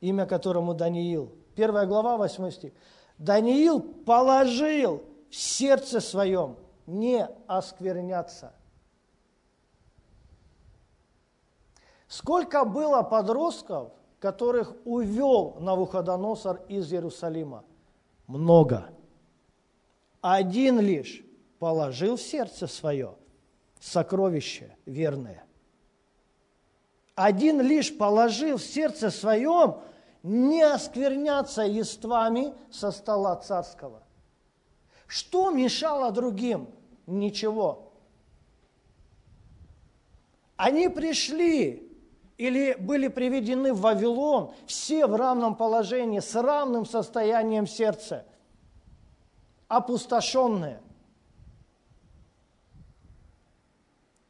имя 0.00 0.26
которому 0.26 0.74
Даниил. 0.74 1.32
Первая 1.54 1.86
глава, 1.86 2.16
восьмой 2.16 2.50
стих. 2.50 2.72
Даниил 3.16 3.80
положил 3.80 5.04
в 5.30 5.36
сердце 5.36 6.00
своем 6.00 6.56
не 6.86 7.28
оскверняться. 7.46 8.52
Сколько 12.08 12.64
было 12.64 13.02
подростков, 13.02 13.92
которых 14.18 14.74
увел 14.84 15.56
Навуходоносор 15.60 16.60
из 16.68 16.92
Иерусалима? 16.92 17.64
Много. 18.26 18.88
Один 20.20 20.80
лишь 20.80 21.24
положил 21.60 22.16
в 22.16 22.20
сердце 22.20 22.66
свое– 22.66 23.14
сокровище 23.80 24.76
верное. 24.86 25.44
Один 27.14 27.60
лишь 27.60 27.96
положил 27.96 28.58
в 28.58 28.62
сердце 28.62 29.10
своем 29.10 29.78
не 30.22 30.62
оскверняться 30.62 31.62
ествами 31.62 32.52
со 32.70 32.90
стола 32.90 33.36
царского. 33.36 34.02
Что 35.06 35.50
мешало 35.50 36.10
другим? 36.10 36.68
Ничего. 37.06 37.92
Они 40.56 40.88
пришли 40.88 41.86
или 42.36 42.74
были 42.78 43.08
приведены 43.08 43.72
в 43.72 43.80
Вавилон, 43.80 44.52
все 44.66 45.06
в 45.06 45.14
равном 45.14 45.54
положении, 45.54 46.20
с 46.20 46.34
равным 46.34 46.84
состоянием 46.84 47.66
сердца. 47.66 48.26
опустошенные. 49.68 50.80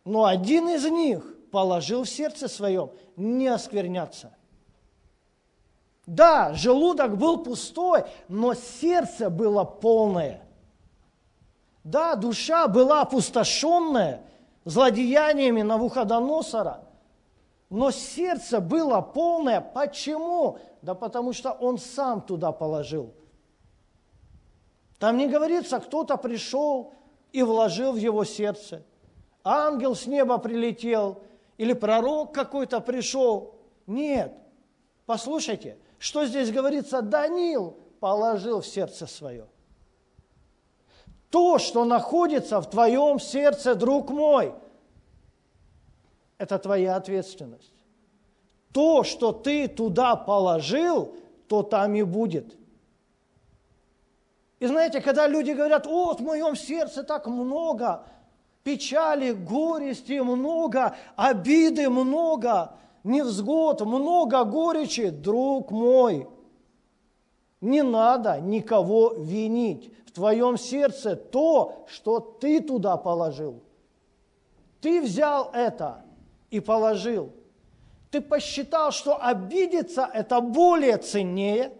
Но 0.06 0.24
один 0.24 0.68
из 0.68 0.88
них 0.88 1.24
положил 1.50 2.04
в 2.04 2.08
сердце 2.08 2.46
своем 2.46 2.92
не 3.16 3.48
оскверняться. 3.48 4.32
Да, 6.06 6.54
желудок 6.54 7.18
был 7.18 7.42
пустой, 7.42 8.04
но 8.28 8.54
сердце 8.54 9.28
было 9.28 9.64
полное. 9.64 10.46
Да, 11.82 12.14
душа 12.14 12.68
была 12.68 13.02
опустошенная 13.02 14.22
злодеяниями 14.64 15.62
Навуходоносора, 15.62 16.84
но 17.68 17.90
сердце 17.90 18.60
было 18.60 19.00
полное. 19.00 19.60
Почему? 19.60 20.58
Да 20.82 20.94
потому 20.94 21.32
что 21.32 21.50
он 21.50 21.78
сам 21.78 22.20
туда 22.20 22.52
положил. 22.52 23.12
Там 25.00 25.16
не 25.16 25.26
говорится, 25.26 25.80
кто-то 25.80 26.16
пришел 26.16 26.94
и 27.32 27.42
вложил 27.42 27.90
в 27.90 27.96
его 27.96 28.24
сердце. 28.24 28.84
Ангел 29.48 29.94
с 29.94 30.06
неба 30.06 30.38
прилетел 30.38 31.22
или 31.56 31.72
пророк 31.72 32.34
какой-то 32.34 32.80
пришел. 32.80 33.54
Нет. 33.86 34.32
Послушайте, 35.06 35.78
что 36.00 36.26
здесь 36.26 36.50
говорится? 36.50 37.00
Данил 37.00 37.78
положил 38.00 38.60
в 38.60 38.66
сердце 38.66 39.06
свое. 39.06 39.46
То, 41.30 41.58
что 41.60 41.84
находится 41.84 42.60
в 42.60 42.68
твоем 42.68 43.20
сердце, 43.20 43.76
друг 43.76 44.10
мой, 44.10 44.52
это 46.38 46.58
твоя 46.58 46.96
ответственность. 46.96 47.72
То, 48.72 49.04
что 49.04 49.30
ты 49.30 49.68
туда 49.68 50.16
положил, 50.16 51.14
то 51.46 51.62
там 51.62 51.94
и 51.94 52.02
будет. 52.02 52.56
И 54.58 54.66
знаете, 54.66 55.00
когда 55.00 55.28
люди 55.28 55.52
говорят, 55.52 55.86
вот 55.86 56.18
в 56.20 56.24
моем 56.24 56.56
сердце 56.56 57.04
так 57.04 57.28
много 57.28 58.04
печали, 58.66 59.30
горести 59.30 60.18
много, 60.18 60.96
обиды 61.14 61.88
много, 61.88 62.72
невзгод, 63.04 63.82
много 63.82 64.42
горечи, 64.42 65.10
друг 65.10 65.70
мой, 65.70 66.26
не 67.60 67.82
надо 67.82 68.40
никого 68.40 69.12
винить. 69.12 69.92
В 70.06 70.10
твоем 70.10 70.58
сердце 70.58 71.14
то, 71.14 71.84
что 71.86 72.18
ты 72.18 72.60
туда 72.60 72.96
положил. 72.96 73.62
Ты 74.80 75.00
взял 75.00 75.48
это 75.54 76.04
и 76.50 76.58
положил. 76.58 77.30
Ты 78.10 78.20
посчитал, 78.20 78.90
что 78.90 79.16
обидеться– 79.22 80.10
это 80.12 80.40
более 80.40 80.96
ценнее. 80.98 81.72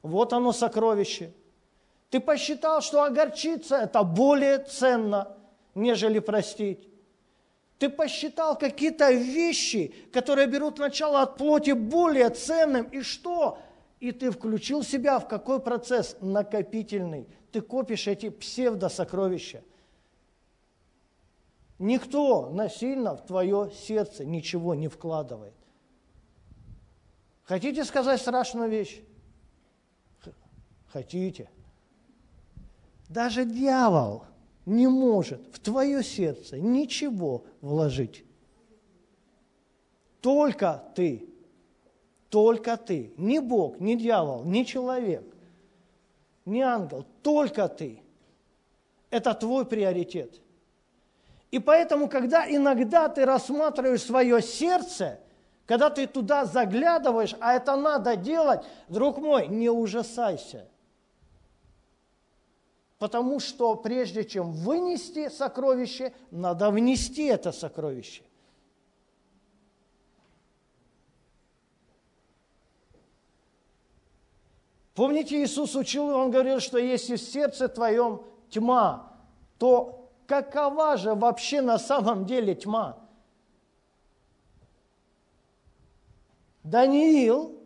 Вот 0.00 0.32
оно 0.32 0.52
сокровище. 0.52 1.34
Ты 2.08 2.20
посчитал, 2.20 2.80
что 2.80 3.02
огорчиться– 3.02 3.76
это 3.82 4.02
более 4.02 4.60
ценно, 4.60 5.35
нежели 5.76 6.18
простить. 6.18 6.88
Ты 7.78 7.90
посчитал 7.90 8.58
какие-то 8.58 9.12
вещи, 9.12 9.94
которые 10.12 10.46
берут 10.48 10.78
начало 10.78 11.22
от 11.22 11.36
плоти, 11.36 11.72
более 11.72 12.30
ценным. 12.30 12.86
И 12.86 13.02
что? 13.02 13.58
И 14.00 14.12
ты 14.12 14.30
включил 14.30 14.82
себя 14.82 15.18
в 15.18 15.28
какой 15.28 15.60
процесс? 15.60 16.16
Накопительный. 16.20 17.28
Ты 17.52 17.60
копишь 17.60 18.08
эти 18.08 18.30
псевдосокровища. 18.30 19.62
Никто 21.78 22.48
насильно 22.48 23.14
в 23.14 23.26
твое 23.26 23.70
сердце 23.70 24.24
ничего 24.24 24.74
не 24.74 24.88
вкладывает. 24.88 25.54
Хотите 27.44 27.84
сказать 27.84 28.20
страшную 28.20 28.70
вещь? 28.70 29.02
Хотите. 30.88 31.50
Даже 33.10 33.44
дьявол– 33.44 34.24
не 34.66 34.88
может 34.88 35.40
в 35.52 35.60
твое 35.60 36.02
сердце 36.02 36.58
ничего 36.58 37.44
вложить. 37.60 38.24
Только 40.20 40.82
ты, 40.96 41.28
только 42.28 42.76
ты, 42.76 43.14
не 43.16 43.40
Бог, 43.40 43.78
не 43.78 43.96
дьявол, 43.96 44.44
не 44.44 44.66
человек, 44.66 45.24
не 46.44 46.62
ангел, 46.62 47.06
только 47.22 47.68
ты. 47.68 48.02
Это 49.10 49.34
твой 49.34 49.64
приоритет. 49.64 50.40
И 51.52 51.60
поэтому, 51.60 52.08
когда 52.08 52.44
иногда 52.50 53.08
ты 53.08 53.24
рассматриваешь 53.24 54.02
свое 54.02 54.42
сердце, 54.42 55.20
когда 55.64 55.90
ты 55.90 56.08
туда 56.08 56.44
заглядываешь, 56.44 57.36
а 57.38 57.54
это 57.54 57.76
надо 57.76 58.16
делать, 58.16 58.64
друг 58.88 59.18
мой, 59.18 59.46
не 59.46 59.70
ужасайся– 59.70 60.68
Потому 62.98 63.40
что 63.40 63.74
прежде 63.74 64.24
чем 64.24 64.52
вынести 64.52 65.28
сокровище, 65.28 66.14
надо 66.30 66.70
внести 66.70 67.24
это 67.24 67.52
сокровище. 67.52 68.22
Помните, 74.94 75.44
Иисус 75.44 75.76
учил, 75.76 76.08
Он 76.08 76.30
говорил, 76.30 76.58
что 76.58 76.78
если 76.78 77.16
в 77.16 77.20
сердце 77.20 77.68
твоем 77.68 78.22
тьма, 78.48 79.12
то 79.58 80.10
какова 80.26 80.96
же 80.96 81.14
вообще 81.14 81.60
на 81.60 81.78
самом 81.78 82.24
деле 82.24 82.54
тьма? 82.54 82.98
Даниил 86.62 87.60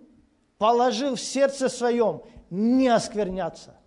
положил 0.58 1.14
в 1.14 1.20
сердце 1.20 1.68
своем 1.68 2.22
не 2.50 2.88
оскверняться. 2.88 3.79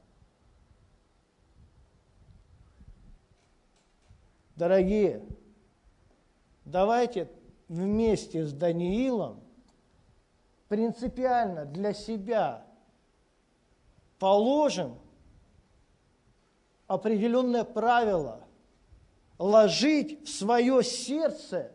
Дорогие, 4.56 5.24
давайте 6.64 7.28
вместе 7.68 8.46
с 8.46 8.54
Даниилом 8.54 9.40
принципиально 10.68 11.66
для 11.66 11.94
себя 11.94 12.66
положим 14.20 15.00
определенное 16.88 17.64
правило 17.64 18.48
ложить 19.40 20.24
в 20.24 20.30
свое 20.30 20.84
сердце 20.84 21.72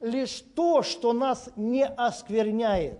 лишь 0.00 0.40
то, 0.40 0.82
что 0.82 1.12
нас 1.12 1.50
не 1.54 1.86
оскверняет. 1.86 2.98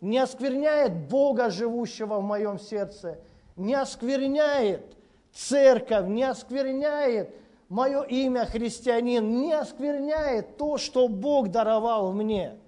Не 0.00 0.18
оскверняет 0.18 1.08
Бога, 1.08 1.50
живущего 1.50 2.18
в 2.18 2.22
моем 2.22 2.58
сердце, 2.58 3.18
не 3.56 3.74
оскверняет 3.74 4.96
церковь, 5.32 6.06
не 6.08 6.24
оскверняет 6.24 7.34
мое 7.68 8.02
имя 8.02 8.46
христианин 8.46 9.40
не 9.40 9.52
оскверняет 9.52 10.56
то, 10.56 10.78
что 10.78 11.08
Бог 11.08 11.50
даровал 11.50 12.12
мне. 12.12 12.58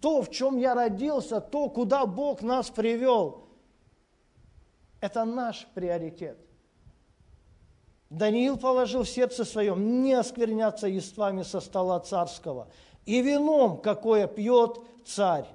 То, 0.00 0.22
в 0.22 0.30
чем 0.30 0.58
я 0.58 0.74
родился, 0.74 1.40
то, 1.40 1.68
куда 1.68 2.06
Бог 2.06 2.42
нас 2.42 2.70
привел. 2.70 3.48
Это 5.00 5.24
наш 5.24 5.66
приоритет. 5.74 6.38
Даниил 8.10 8.56
положил 8.56 9.02
в 9.02 9.08
сердце 9.08 9.44
своем 9.44 10.02
не 10.02 10.14
оскверняться 10.14 10.86
ествами 10.86 11.42
со 11.42 11.60
стола 11.60 11.98
царского 12.00 12.68
и 13.04 13.20
вином, 13.20 13.78
какое 13.78 14.26
пьет 14.26 14.80
царь. 15.04 15.46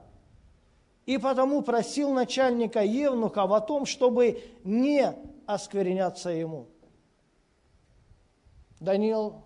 И 1.05 1.17
потому 1.17 1.61
просил 1.61 2.13
начальника 2.13 2.83
Евнуха 2.83 3.43
о 3.43 3.61
том, 3.61 3.85
чтобы 3.85 4.43
не 4.63 5.13
оскверняться 5.45 6.29
ему. 6.29 6.67
Даниил 8.81 9.43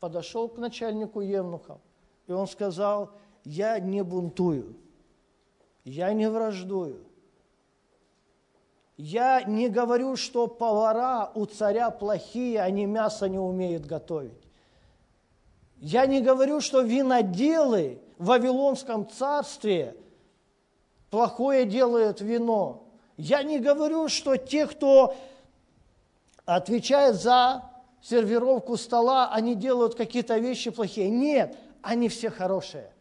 подошел 0.00 0.48
к 0.48 0.58
начальнику 0.58 1.20
Евнухов, 1.20 1.80
и 2.26 2.32
он 2.32 2.48
сказал, 2.48 3.12
я 3.44 3.78
не 3.78 4.02
бунтую, 4.02 4.76
я 5.84 6.12
не 6.12 6.28
враждую. 6.28 7.06
Я 8.96 9.42
не 9.42 9.68
говорю, 9.68 10.16
что 10.16 10.48
повара 10.48 11.30
у 11.34 11.46
царя 11.46 11.90
плохие, 11.90 12.60
они 12.60 12.84
мясо 12.86 13.28
не 13.28 13.38
умеют 13.38 13.86
готовить. 13.86 14.42
Я 15.78 16.06
не 16.06 16.20
говорю, 16.20 16.60
что 16.60 16.82
виноделы 16.82 18.00
в 18.18 18.26
Вавилонском 18.26 19.08
царстве 19.08 19.96
плохое 21.10 21.66
делают 21.66 22.20
вино. 22.20 22.84
Я 23.16 23.42
не 23.44 23.60
говорю, 23.60 24.08
что 24.08 24.36
те, 24.36 24.66
кто 24.66 25.14
отвечает 26.44 27.16
за 27.16 27.71
сервировку 28.02 28.76
стола, 28.76 29.30
они 29.32 29.54
делают 29.54 29.94
какие-то 29.94 30.36
вещи 30.38 30.70
плохие. 30.70 31.08
Нет, 31.08 31.56
они 31.80 32.08
все 32.08 32.30
хорошие. 32.30 32.92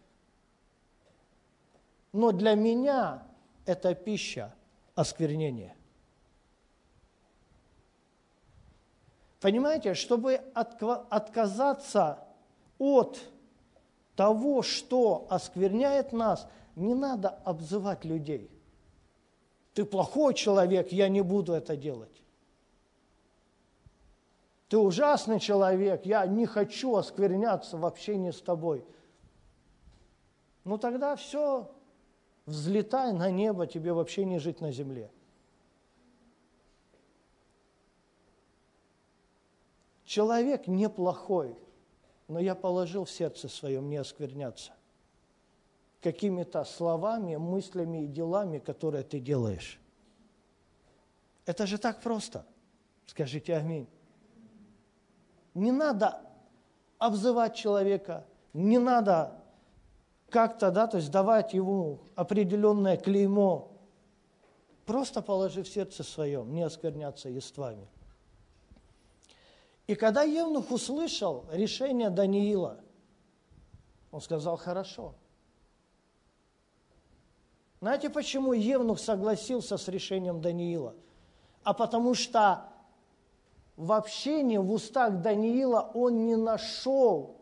Но 2.14 2.32
для 2.32 2.56
меня 2.56 3.24
это 3.66 3.96
пища 3.96 4.54
осквернения. 4.96 5.76
Понимаете, 9.40 9.96
чтобы 9.96 10.36
отказаться 10.54 12.20
от 12.78 13.20
того, 14.16 14.62
что 14.62 15.26
оскверняет 15.30 16.14
нас, 16.14 16.48
не 16.76 16.94
надо 16.94 17.30
обзывать 17.30 18.06
людей. 18.06 18.52
Ты 19.74 19.84
плохой 19.84 20.36
человек, 20.36 20.92
я 20.92 21.08
не 21.08 21.22
буду 21.22 21.54
это 21.54 21.76
делать. 21.76 22.21
Ты 24.72 24.78
ужасный 24.78 25.42
человек, 25.42 26.06
я 26.06 26.26
не 26.26 26.46
хочу 26.46 26.96
оскверняться 26.96 27.76
в 27.76 27.86
общении 27.86 28.32
с 28.32 28.40
тобой. 28.40 28.86
Ну 30.64 30.78
тогда 30.78 31.18
все, 31.18 31.70
взлетай 32.46 33.12
на 33.12 33.30
небо, 33.30 33.68
тебе 33.68 33.92
вообще 33.92 34.24
не 34.24 34.40
жить 34.40 34.62
на 34.62 34.72
земле. 34.72 35.12
Человек 40.06 40.68
неплохой, 40.68 41.54
но 42.30 42.40
я 42.40 42.56
положил 42.56 43.04
в 43.04 43.12
сердце 43.12 43.50
своем 43.50 43.90
не 43.90 43.98
оскверняться 43.98 44.72
какими-то 46.00 46.64
словами, 46.64 47.36
мыслями 47.36 48.06
и 48.06 48.08
делами, 48.08 48.60
которые 48.60 49.04
ты 49.04 49.20
делаешь. 49.20 49.82
Это 51.46 51.68
же 51.68 51.78
так 51.78 52.00
просто. 52.00 52.46
Скажите 53.06 53.54
аминь. 53.54 53.90
Не 55.54 55.72
надо 55.72 56.22
обзывать 56.98 57.56
человека, 57.56 58.26
не 58.54 58.80
надо 58.80 59.42
как-то, 60.30 60.72
да, 60.72 60.88
то 60.88 60.98
есть 60.98 61.12
давать 61.12 61.54
ему 61.54 62.00
определенное 62.16 62.98
клеймо. 62.98 63.72
Просто 64.86 65.22
положи 65.22 65.64
в 65.64 65.68
сердце 65.68 66.04
своем, 66.04 66.54
не 66.54 66.64
оскверняться 66.64 67.30
ествами. 67.30 67.88
И 69.88 69.96
когда 69.96 70.24
Евнух 70.24 70.72
услышал 70.72 71.46
решение 71.52 72.10
Даниила, 72.10 72.80
он 74.12 74.22
сказал, 74.22 74.58
хорошо. 74.58 75.16
Знаете, 77.82 78.10
почему 78.10 78.54
Евнух 78.54 79.00
согласился 79.00 79.78
с 79.78 79.88
решением 79.88 80.40
Даниила? 80.40 80.96
А 81.64 81.74
потому 81.74 82.14
что 82.14 82.71
в 83.76 83.92
общении, 83.94 84.58
в 84.58 84.72
устах 84.72 85.22
Даниила 85.22 85.92
он 85.94 86.26
не 86.26 86.36
нашел 86.36 87.38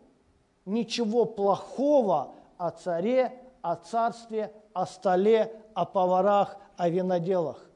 ничего 0.66 1.26
плохого 1.26 2.36
о 2.58 2.72
царе, 2.72 3.42
о 3.62 3.76
царстве, 3.76 4.54
о 4.74 4.86
столе, 4.86 5.62
о 5.74 5.86
поварах, 5.86 6.58
о 6.78 6.90
виноделах. 6.90 7.70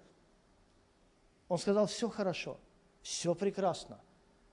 Он 1.49 1.57
сказал, 1.57 1.87
все 1.87 2.09
хорошо, 2.09 2.57
все 3.01 3.35
прекрасно, 3.35 3.99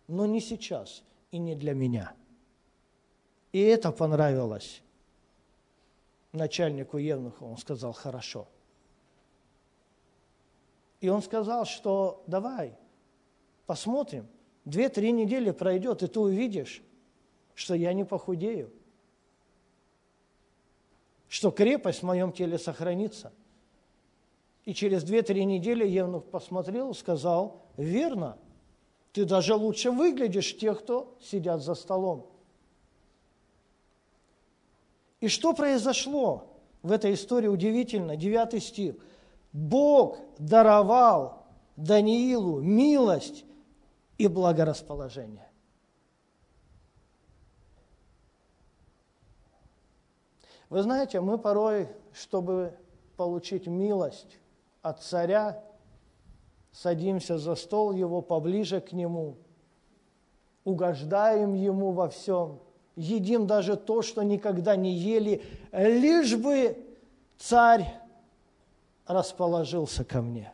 но 0.09 0.27
не 0.27 0.41
сейчас 0.41 1.03
и 1.31 1.39
не 1.39 1.55
для 1.55 1.75
меня. 1.75 2.13
И 3.53 3.61
это 3.61 3.93
понравилось 3.93 4.83
начальнику 6.33 6.99
Евнуха. 6.99 7.45
Он 7.45 7.57
сказал, 7.57 7.93
хорошо. 7.93 8.47
И 11.01 11.09
он 11.09 11.23
сказал, 11.23 11.65
что 11.65 12.23
давай, 12.27 12.77
Посмотрим. 13.71 14.27
Две-три 14.65 15.13
недели 15.13 15.53
пройдет, 15.53 16.03
и 16.03 16.09
ты 16.09 16.19
увидишь, 16.19 16.83
что 17.55 17.75
я 17.75 17.93
не 17.93 18.05
похудею, 18.05 18.73
что 21.29 21.53
крепость 21.53 22.01
в 22.01 22.03
моем 22.03 22.33
теле 22.33 22.59
сохранится. 22.59 23.33
И 24.65 24.75
через 24.75 25.05
две-три 25.05 25.45
недели 25.45 25.87
Евнух 25.87 26.25
посмотрел, 26.25 26.93
сказал, 26.95 27.63
верно, 27.77 28.39
ты 29.13 29.25
даже 29.25 29.55
лучше 29.55 29.93
выглядишь 29.93 30.59
тех, 30.59 30.81
кто 30.81 31.17
сидят 31.23 31.63
за 31.63 31.77
столом. 31.77 32.27
И 35.21 35.29
что 35.29 35.53
произошло 35.53 36.49
в 36.83 36.91
этой 36.91 37.15
истории 37.15 37.47
удивительно, 37.47 38.17
девятый 38.17 38.61
стих. 38.61 38.97
Бог 39.53 40.19
даровал 40.41 41.47
Даниилу 41.77 42.61
милость 42.61 43.45
и 44.21 44.29
благорасположение. 44.29 45.49
Вы 50.69 50.83
знаете, 50.83 51.23
мы 51.23 51.39
порой, 51.39 51.89
чтобы 52.13 52.77
получить 53.17 53.67
милость 53.67 54.39
от 54.83 55.03
царя, 55.03 55.65
садимся 56.71 57.39
за 57.39 57.55
стол 57.55 57.93
его 57.93 58.21
поближе 58.21 58.83
к 58.83 58.93
нему, 58.93 59.39
угождаем 60.65 61.55
ему 61.55 61.93
во 61.93 62.11
всем, 62.11 62.61
едим 62.97 63.47
даже 63.47 63.75
то, 63.75 64.03
что 64.03 64.23
никогда 64.23 64.77
не 64.77 64.93
ели, 64.93 65.43
лишь 65.73 66.37
бы 66.37 66.77
царь 67.39 67.91
расположился 69.07 70.05
ко 70.05 70.21
мне, 70.21 70.53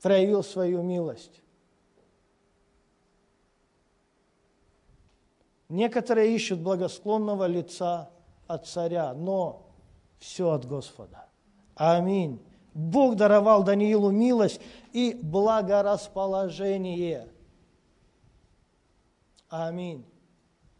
проявил 0.00 0.42
свою 0.42 0.80
милость. 0.80 1.41
Некоторые 5.72 6.34
ищут 6.34 6.60
благосклонного 6.60 7.46
лица 7.46 8.10
от 8.46 8.66
царя, 8.66 9.14
но 9.14 9.70
все 10.18 10.50
от 10.50 10.66
Господа. 10.66 11.24
Аминь. 11.74 12.44
Бог 12.74 13.16
даровал 13.16 13.64
Даниилу 13.64 14.10
милость 14.10 14.60
и 14.92 15.18
благорасположение. 15.22 17.26
Аминь. 19.48 20.04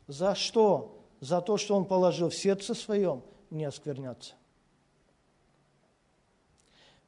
За 0.09 0.35
что? 0.35 1.03
За 1.21 1.41
то, 1.41 1.57
что 1.57 1.75
он 1.75 1.87
положил 1.87 2.29
в 2.29 2.35
сердце 2.35 2.75
своем 2.75 3.23
не 3.49 3.65
оскверняться. 3.65 4.35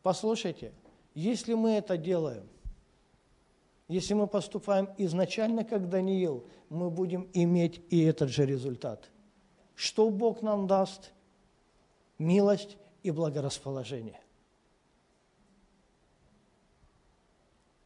Послушайте, 0.02 0.72
если 1.12 1.52
мы 1.52 1.72
это 1.72 1.98
делаем, 1.98 2.48
если 3.88 4.14
мы 4.14 4.26
поступаем 4.26 4.88
изначально 4.96 5.64
как 5.64 5.88
Даниил, 5.88 6.48
мы 6.70 6.90
будем 6.90 7.28
иметь 7.34 7.82
и 7.90 8.02
этот 8.02 8.30
же 8.30 8.46
результат. 8.46 9.10
Что 9.74 10.08
Бог 10.10 10.40
нам 10.40 10.66
даст? 10.66 11.12
Милость 12.18 12.78
и 13.02 13.10
благорасположение. 13.10 14.20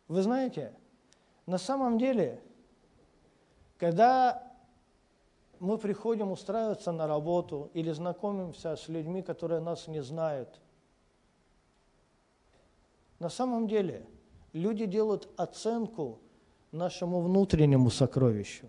Вы 0.06 0.22
знаете, 0.22 0.72
на 1.46 1.58
самом 1.58 1.98
деле, 1.98 2.40
когда 3.78 4.42
мы 5.58 5.78
приходим 5.78 6.30
устраиваться 6.30 6.92
на 6.92 7.06
работу 7.06 7.70
или 7.74 7.90
знакомимся 7.90 8.76
с 8.76 8.88
людьми, 8.88 9.22
которые 9.22 9.60
нас 9.60 9.88
не 9.88 10.02
знают, 10.02 10.60
на 13.18 13.28
самом 13.28 13.66
деле– 13.66 14.06
люди 14.58 14.86
делают 14.86 15.28
оценку 15.36 16.18
нашему 16.72 17.20
внутреннему 17.20 17.90
сокровищу, 17.90 18.66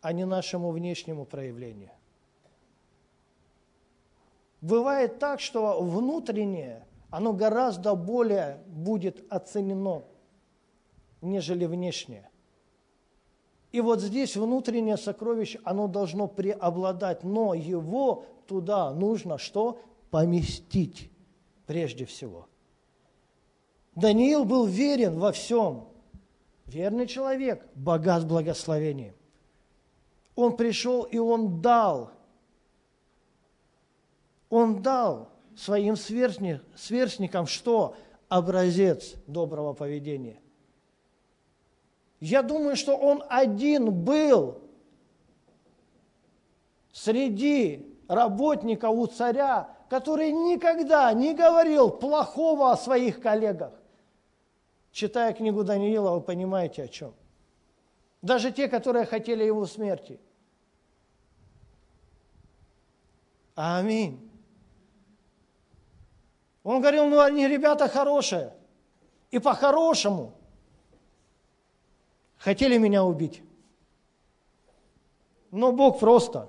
а 0.00 0.12
не 0.12 0.24
нашему 0.24 0.70
внешнему 0.70 1.24
проявлению. 1.24 1.90
Бывает 4.60 5.18
так, 5.18 5.40
что 5.40 5.82
внутреннее, 5.82 6.86
оно 7.10 7.32
гораздо 7.32 7.94
более 7.94 8.62
будет 8.66 9.24
оценено, 9.32 10.04
нежели 11.20 11.66
внешнее. 11.66 12.30
И 13.72 13.80
вот 13.80 14.00
здесь 14.00 14.36
внутреннее 14.36 14.96
сокровище, 14.96 15.60
оно 15.64 15.88
должно 15.88 16.28
преобладать, 16.28 17.24
но 17.24 17.54
его 17.54 18.24
туда 18.46 18.92
нужно 18.92 19.36
что? 19.36 19.80
Поместить 20.10 21.10
прежде 21.66 22.04
всего– 22.04 22.46
Даниил 23.94 24.44
был 24.44 24.66
верен 24.66 25.18
во 25.18 25.32
всем. 25.32 25.88
Верный 26.66 27.06
человек, 27.06 27.64
богат 27.74 28.26
благословением. 28.26 29.14
Он 30.34 30.56
пришел 30.56 31.02
и 31.02 31.18
он 31.18 31.60
дал. 31.60 32.10
Он 34.50 34.82
дал 34.82 35.28
своим 35.56 35.96
сверстникам 35.96 37.46
что? 37.46 37.96
Образец 38.28 39.14
доброго 39.26 39.74
поведения. 39.74 40.40
Я 42.18 42.42
думаю, 42.42 42.74
что 42.74 42.96
он 42.96 43.22
один 43.28 43.92
был 43.92 44.62
среди 46.90 47.94
работников 48.08 48.96
у 48.96 49.06
царя, 49.06 49.68
который 49.88 50.32
никогда 50.32 51.12
не 51.12 51.34
говорил 51.34 51.90
плохого 51.90 52.72
о 52.72 52.76
своих 52.76 53.20
коллегах. 53.20 53.72
Читая 54.94 55.32
книгу 55.32 55.64
Даниила, 55.64 56.12
вы 56.12 56.20
понимаете 56.20 56.84
о 56.84 56.88
чем. 56.88 57.14
Даже 58.22 58.52
те, 58.52 58.68
которые 58.68 59.06
хотели 59.06 59.42
его 59.42 59.66
смерти. 59.66 60.20
Аминь. 63.56 64.30
Он 66.62 66.80
говорил, 66.80 67.08
ну 67.08 67.18
они 67.18 67.48
ребята 67.48 67.88
хорошие. 67.88 68.54
И 69.32 69.40
по-хорошему 69.40 70.32
хотели 72.36 72.78
меня 72.78 73.02
убить. 73.02 73.42
Но 75.50 75.72
Бог 75.72 75.98
просто, 75.98 76.48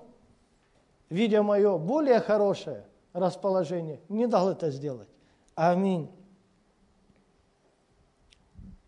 видя 1.10 1.42
мое 1.42 1.80
более 1.80 2.20
хорошее 2.20 2.86
расположение, 3.12 4.02
не 4.08 4.28
дал 4.28 4.52
это 4.52 4.70
сделать. 4.70 5.10
Аминь. 5.56 6.15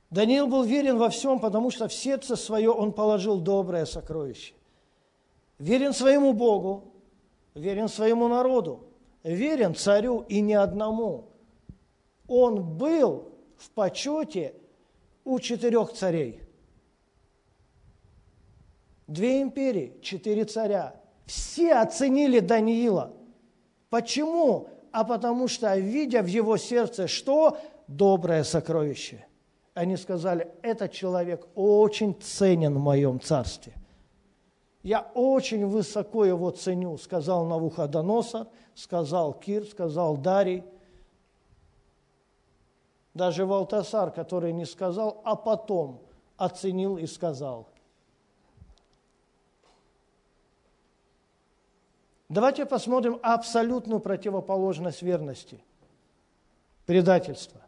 Даниил 0.09 0.47
был 0.47 0.63
верен 0.63 0.97
во 0.97 1.09
всем, 1.09 1.39
потому 1.39 1.69
что 1.69 1.87
в 1.87 1.93
сердце 1.93 2.35
свое 2.35 2.71
он 2.71 2.93
положил 2.93 3.39
доброе 3.39 3.85
сокровище. 3.85 4.53
Верен 5.59 5.93
своему 5.93 6.33
Богу, 6.33 6.93
верен 7.55 7.89
своему 7.89 8.27
народу, 8.27 8.87
верен 9.23 9.75
царю 9.75 10.21
и 10.29 10.39
не 10.39 10.53
одному. 10.53 11.29
Он 12.27 12.77
был 12.77 13.33
в 13.57 13.69
почете 13.71 14.53
у 15.25 15.39
четырех 15.39 15.91
царей. 15.91 16.41
Две 19.07 19.41
империи, 19.41 19.97
четыре 20.01 20.45
царя. 20.45 21.01
Все 21.25 21.73
оценили 21.75 22.39
Даниила. 22.39 23.13
Почему? 23.89 24.69
А 24.91 25.03
потому 25.03 25.47
что, 25.47 25.75
видя 25.77 26.21
в 26.21 26.27
его 26.27 26.57
сердце 26.57 27.07
что? 27.07 27.57
Доброе 27.87 28.43
сокровище. 28.43 29.26
Они 29.77 29.95
сказали, 29.95 30.51
этот 30.63 30.91
человек 30.91 31.47
очень 31.53 32.19
ценен 32.19 32.73
в 32.73 32.79
моем 32.79 33.19
царстве. 33.21 33.73
Я 34.81 35.01
очень 35.13 35.67
высоко 35.67 36.25
его 36.25 36.49
ценю, 36.49 36.97
сказал 36.97 37.45
Навуходоносор, 37.45 38.47
сказал 38.73 39.33
Кир, 39.33 39.65
сказал 39.65 40.17
Дарий. 40.17 40.63
Даже 43.13 43.45
Валтасар, 43.45 44.09
который 44.09 44.51
не 44.51 44.65
сказал, 44.65 45.21
а 45.23 45.35
потом 45.35 46.01
оценил 46.37 46.97
и 46.97 47.05
сказал. 47.05 47.67
Давайте 52.29 52.65
посмотрим 52.65 53.19
абсолютную 53.21 53.99
противоположность 53.99 55.03
верности. 55.03 55.63
Предательство. 56.87 57.61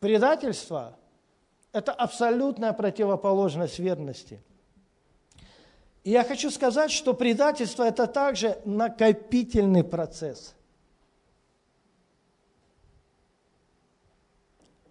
Предательство– 0.00 0.96
это 1.72 1.92
абсолютная 1.92 2.72
противоположность 2.72 3.78
верности. 3.78 4.40
И 6.04 6.10
я 6.10 6.24
хочу 6.24 6.50
сказать, 6.50 6.90
что 6.90 7.14
предательство– 7.14 7.82
это 7.84 8.06
также 8.06 8.60
накопительный 8.64 9.84
процесс. 9.84 10.54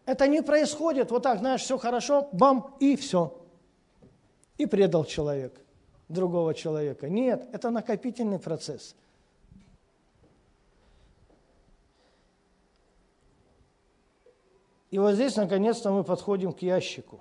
Это 0.05 0.27
не 0.27 0.41
происходит 0.41 1.11
вот 1.11 1.23
так, 1.23 1.39
знаешь, 1.39 1.61
все 1.61 1.77
хорошо, 1.77 2.29
бам, 2.31 2.75
и 2.79 2.95
все. 2.95 3.41
И 4.57 4.65
предал 4.65 5.05
человек 5.05 5.59
другого 6.07 6.53
человека. 6.53 7.09
Нет, 7.09 7.47
это 7.51 7.69
накопительный 7.69 8.39
процесс– 8.39 8.95
И 14.89 14.99
вот 14.99 15.15
здесь, 15.15 15.35
наконец-то, 15.35 15.91
мы 15.91 16.03
подходим 16.03 16.53
к 16.53 16.61
ящику. 16.61 17.19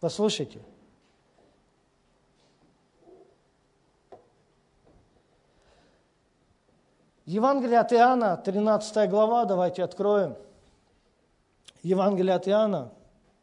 Послушайте. 0.00 0.60
Евангелие 7.26 7.78
от 7.78 7.92
Иоанна, 7.92 8.36
13 8.36 9.08
глава, 9.08 9.44
давайте 9.44 9.82
откроем. 9.82 10.36
Евангелие 11.82 12.34
от 12.34 12.48
Иоанна, 12.48 12.92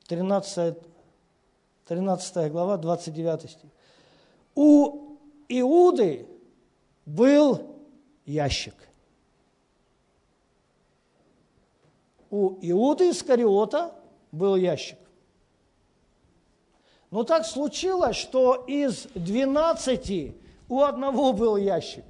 13, 0.08 0.78
13 1.88 2.52
глава, 2.52 2.78
29 2.78 3.50
стих. 3.50 3.70
У 4.54 5.18
Иуды 5.48 6.28
был 7.06 7.76
ящик– 8.26 8.76
у 12.32 12.58
Иуды 12.62 13.12
Искариота 13.12 13.94
был 14.32 14.56
ящик. 14.56 14.98
Но 17.12 17.24
так 17.24 17.46
случилось, 17.46 18.16
что 18.16 18.64
из 18.68 19.08
двенадцати 19.14 20.36
у 20.70 20.82
одного 20.82 21.34
был 21.34 21.58
ящик. 21.58 22.06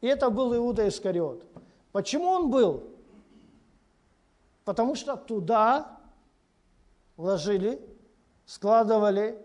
И 0.00 0.06
это 0.06 0.30
был 0.30 0.54
Иуда 0.54 0.86
Искариот. 0.86 1.44
Почему 1.90 2.26
он 2.26 2.50
был? 2.50 2.84
Потому 4.64 4.94
что 4.94 5.16
туда 5.16 5.98
вложили, 7.16 7.84
складывали 8.46 9.44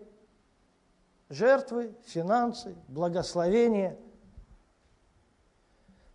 жертвы, 1.28 1.92
финансы, 2.04 2.76
благословения. 2.86 3.98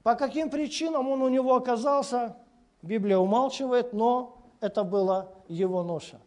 По 0.01 0.15
каким 0.15 0.49
причинам 0.49 1.09
он 1.09 1.21
у 1.21 1.27
него 1.27 1.55
оказался, 1.55 2.37
Библия 2.81 3.17
умалчивает, 3.17 3.93
но 3.93 4.37
это 4.61 4.83
была 4.83 5.29
его 5.47 5.83
ноша. 5.83 6.19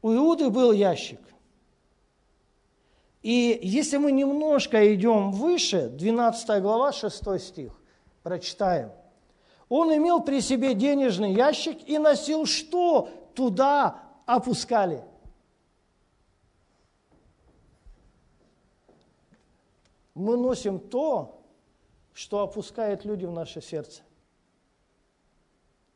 У 0.00 0.12
Иуды 0.12 0.50
был 0.50 0.72
ящик. 0.72 1.20
И 3.22 3.60
если 3.62 3.98
мы 3.98 4.10
немножко 4.10 4.92
идем 4.94 5.30
выше, 5.30 5.88
12 5.88 6.60
глава, 6.60 6.92
6 6.92 7.40
стих, 7.40 7.72
прочитаем. 8.24 8.90
Он 9.68 9.94
имел 9.94 10.20
при 10.20 10.40
себе 10.40 10.74
денежный 10.74 11.32
ящик 11.32 11.88
и 11.88 11.98
носил 11.98 12.46
что? 12.46 13.08
Туда 13.34 14.02
опускали. 14.26 15.04
Мы 20.14 20.36
носим 20.36 20.78
то, 20.78 21.41
что 22.12 22.40
опускает 22.40 23.04
люди 23.04 23.24
в 23.24 23.32
наше 23.32 23.60
сердце. 23.60 24.02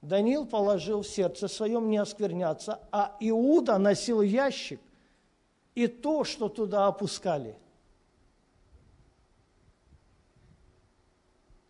Даниил 0.03 0.47
положил 0.47 1.03
в 1.03 1.07
сердце 1.07 1.49
своем 1.49 1.91
не 1.91 1.97
оскверняться, 1.97 2.81
а 2.93 3.17
Иуда 3.21 3.79
носил 3.79 4.23
ящик 4.23 4.81
и 5.75 5.87
то, 5.87 6.25
что 6.25 6.49
туда 6.49 6.87
опускали. 6.87 7.57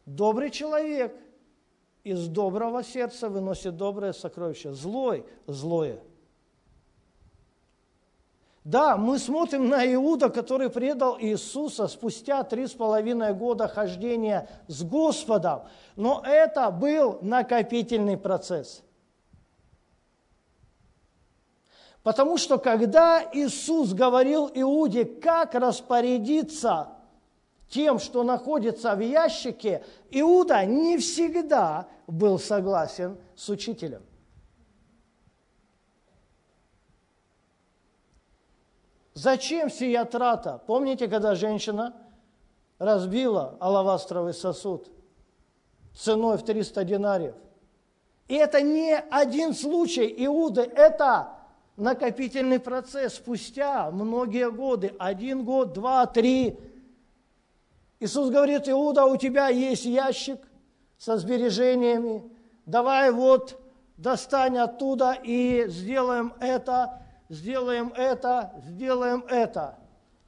Добрый 0.04 0.50
человек 0.50 1.16
из 2.04 2.28
доброго 2.28 2.84
сердца 2.84 3.28
выносит 3.28 3.76
доброе 3.76 4.12
сокровище, 4.12 4.72
злой– 4.72 5.26
злое– 5.46 6.00
да, 8.66 8.96
мы 8.96 9.20
смотрим 9.20 9.68
на 9.68 9.86
Иуда, 9.94 10.28
который 10.28 10.70
предал 10.70 11.16
Иисуса 11.20 11.86
спустя 11.86 12.42
три 12.42 12.66
с 12.66 12.72
половиной 12.72 13.32
года 13.32 13.68
хождения 13.68 14.48
с 14.66 14.82
Господом, 14.82 15.68
но 15.94 16.20
это 16.26 16.72
был 16.72 17.20
накопительный 17.22 18.16
процесс. 18.16 18.82
Потому 22.02 22.38
что 22.38 22.58
когда 22.58 23.22
Иисус 23.32 23.92
говорил 23.92 24.50
Иуде, 24.52 25.04
как 25.04 25.54
распорядиться 25.54 26.88
тем, 27.68 28.00
что 28.00 28.24
находится 28.24 28.96
в 28.96 29.00
ящике, 29.00 29.84
Иуда 30.10 30.64
не 30.64 30.98
всегда 30.98 31.86
был 32.08 32.40
согласен 32.40 33.16
с 33.36 33.48
учителем. 33.48 34.02
Зачем 39.16 39.70
сия 39.70 40.04
трата? 40.04 40.60
Помните, 40.66 41.08
когда 41.08 41.34
женщина 41.34 41.94
разбила 42.78 43.56
алавастровый 43.60 44.34
сосуд 44.34 44.90
ценой 45.94 46.36
в 46.36 46.44
300 46.44 46.84
динариев? 46.84 47.34
И 48.28 48.34
это 48.34 48.60
не 48.60 48.94
один 48.94 49.54
случай 49.54 50.14
Иуды, 50.26 50.60
это 50.60 51.30
накопительный 51.78 52.60
процесс 52.60 53.14
спустя 53.14 53.90
многие 53.90 54.50
годы, 54.50 54.94
один 54.98 55.46
год, 55.46 55.72
два, 55.72 56.04
три. 56.04 56.58
Иисус 58.00 58.28
говорит, 58.28 58.68
Иуда, 58.68 59.06
у 59.06 59.16
тебя 59.16 59.48
есть 59.48 59.86
ящик 59.86 60.40
со 60.98 61.16
сбережениями, 61.16 62.22
давай 62.66 63.10
вот 63.10 63.58
достань 63.96 64.58
оттуда 64.58 65.16
и 65.22 65.64
сделаем 65.68 66.34
это 66.38 67.00
сделаем 67.28 67.92
это, 67.96 68.52
сделаем 68.66 69.24
это. 69.28 69.78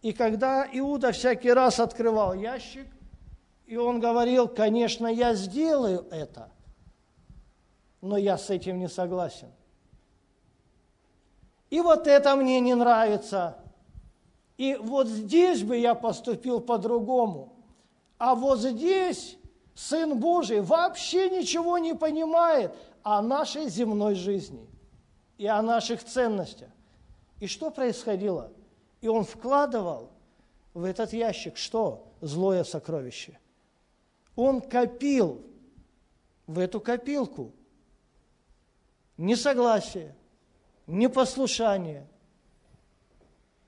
И 0.02 0.12
когда 0.12 0.66
Иуда 0.72 1.12
всякий 1.12 1.52
раз 1.52 1.80
открывал 1.80 2.34
ящик, 2.34 2.86
и 3.66 3.76
он 3.76 4.00
говорил, 4.00 4.48
конечно, 4.48 5.06
я 5.06 5.34
сделаю 5.34 6.06
это, 6.10 6.50
но 8.00 8.16
я 8.16 8.38
с 8.38 8.48
этим 8.50 8.78
не 8.78 8.88
согласен. 8.88 9.48
И 11.70 11.80
вот 11.80 12.06
это 12.06 12.34
мне 12.36 12.60
не 12.60 12.74
нравится. 12.74 13.58
И 14.56 14.74
вот 14.76 15.06
здесь 15.06 15.62
бы 15.62 15.76
я 15.76 15.94
поступил 15.94 16.60
по-другому. 16.60 17.52
А 18.16 18.34
вот 18.34 18.60
здесь 18.60 19.36
Сын 19.74 20.18
Божий 20.18 20.60
вообще 20.60 21.30
ничего 21.30 21.78
не 21.78 21.94
понимает 21.94 22.74
о 23.02 23.22
нашей 23.22 23.68
земной 23.68 24.14
жизни 24.14 24.66
и 25.36 25.46
о 25.46 25.62
наших 25.62 26.02
ценностях. 26.02 26.68
И 27.40 27.46
что 27.46 27.70
происходило? 27.70 28.52
И 29.00 29.08
он 29.08 29.24
вкладывал 29.24 30.10
в 30.74 30.84
этот 30.84 31.12
ящик 31.12 31.56
что? 31.56 32.12
Злое 32.20 32.64
сокровище. 32.64 33.38
Он 34.34 34.60
копил 34.60 35.44
в 36.46 36.58
эту 36.58 36.80
копилку. 36.80 37.52
Несогласие, 39.16 40.16
непослушание, 40.86 42.08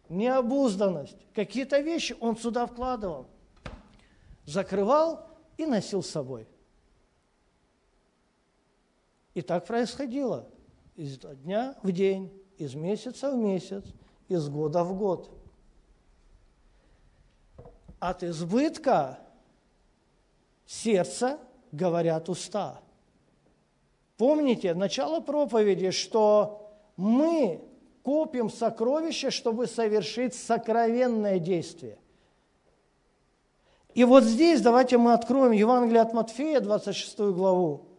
необузданность, 0.08 1.16
какие-то 1.34 1.80
вещи 1.80 2.16
он 2.20 2.36
сюда 2.36 2.66
вкладывал, 2.66 3.26
закрывал 4.44 5.28
и 5.56 5.66
носил 5.66 6.02
с 6.02 6.10
собой. 6.10 6.46
И 9.34 9.42
так 9.42 9.66
происходило 9.66 10.48
из 10.96 11.18
дня 11.18 11.76
в 11.82 11.92
день, 11.92 12.32
из 12.60 12.74
месяца 12.74 13.30
в 13.30 13.36
месяц, 13.36 13.84
из 14.28 14.48
года 14.48 14.84
в 14.84 14.96
год. 14.96 15.30
От 17.98 18.22
избытка 18.22 19.18
сердца 20.66 21.38
говорят 21.72 22.28
уста. 22.28 22.80
Помните 24.18 24.74
начало 24.74 25.20
проповеди, 25.20 25.90
что 25.90 26.70
мы 26.96 27.62
копим 28.02 28.50
сокровища, 28.50 29.30
чтобы 29.30 29.66
совершить 29.66 30.34
сокровенное 30.34 31.38
действие. 31.38 31.98
И 33.94 34.04
вот 34.04 34.24
здесь 34.24 34.60
давайте 34.60 34.98
мы 34.98 35.14
откроем 35.14 35.52
Евангелие 35.52 36.02
от 36.02 36.12
Матфея, 36.12 36.60
26 36.60 37.18
главу. 37.18 37.89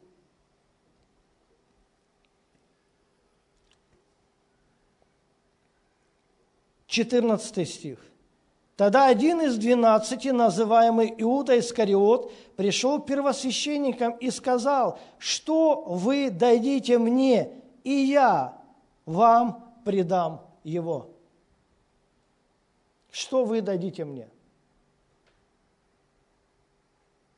14 6.92 7.70
стих. 7.70 8.00
Тогда 8.76 9.08
один 9.08 9.40
из 9.42 9.58
двенадцати, 9.58 10.28
называемый 10.28 11.14
Иуда 11.20 11.58
Искариот, 11.58 12.34
пришел 12.58 13.02
к 13.02 13.06
первосвященникам 13.06 14.18
и 14.18 14.30
сказал, 14.30 15.00
что 15.18 15.84
вы 15.84 16.30
дадите 16.30 16.98
мне, 16.98 17.50
и 17.86 17.92
я 17.92 18.58
вам 19.06 19.74
предам 19.86 20.42
его. 20.66 21.10
Что 23.10 23.46
вы 23.46 23.62
дадите 23.62 24.04
мне? 24.04 24.28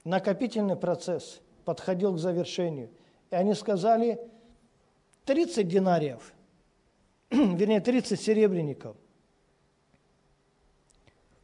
Накопительный 0.03 0.75
процесс 0.75 1.41
подходил 1.63 2.13
к 2.13 2.17
завершению. 2.17 2.89
И 3.29 3.35
они 3.35 3.53
сказали 3.53 4.19
30 5.25 5.67
динариев, 5.67 6.33
вернее 7.29 7.81
30 7.81 8.19
серебряников. 8.19 8.97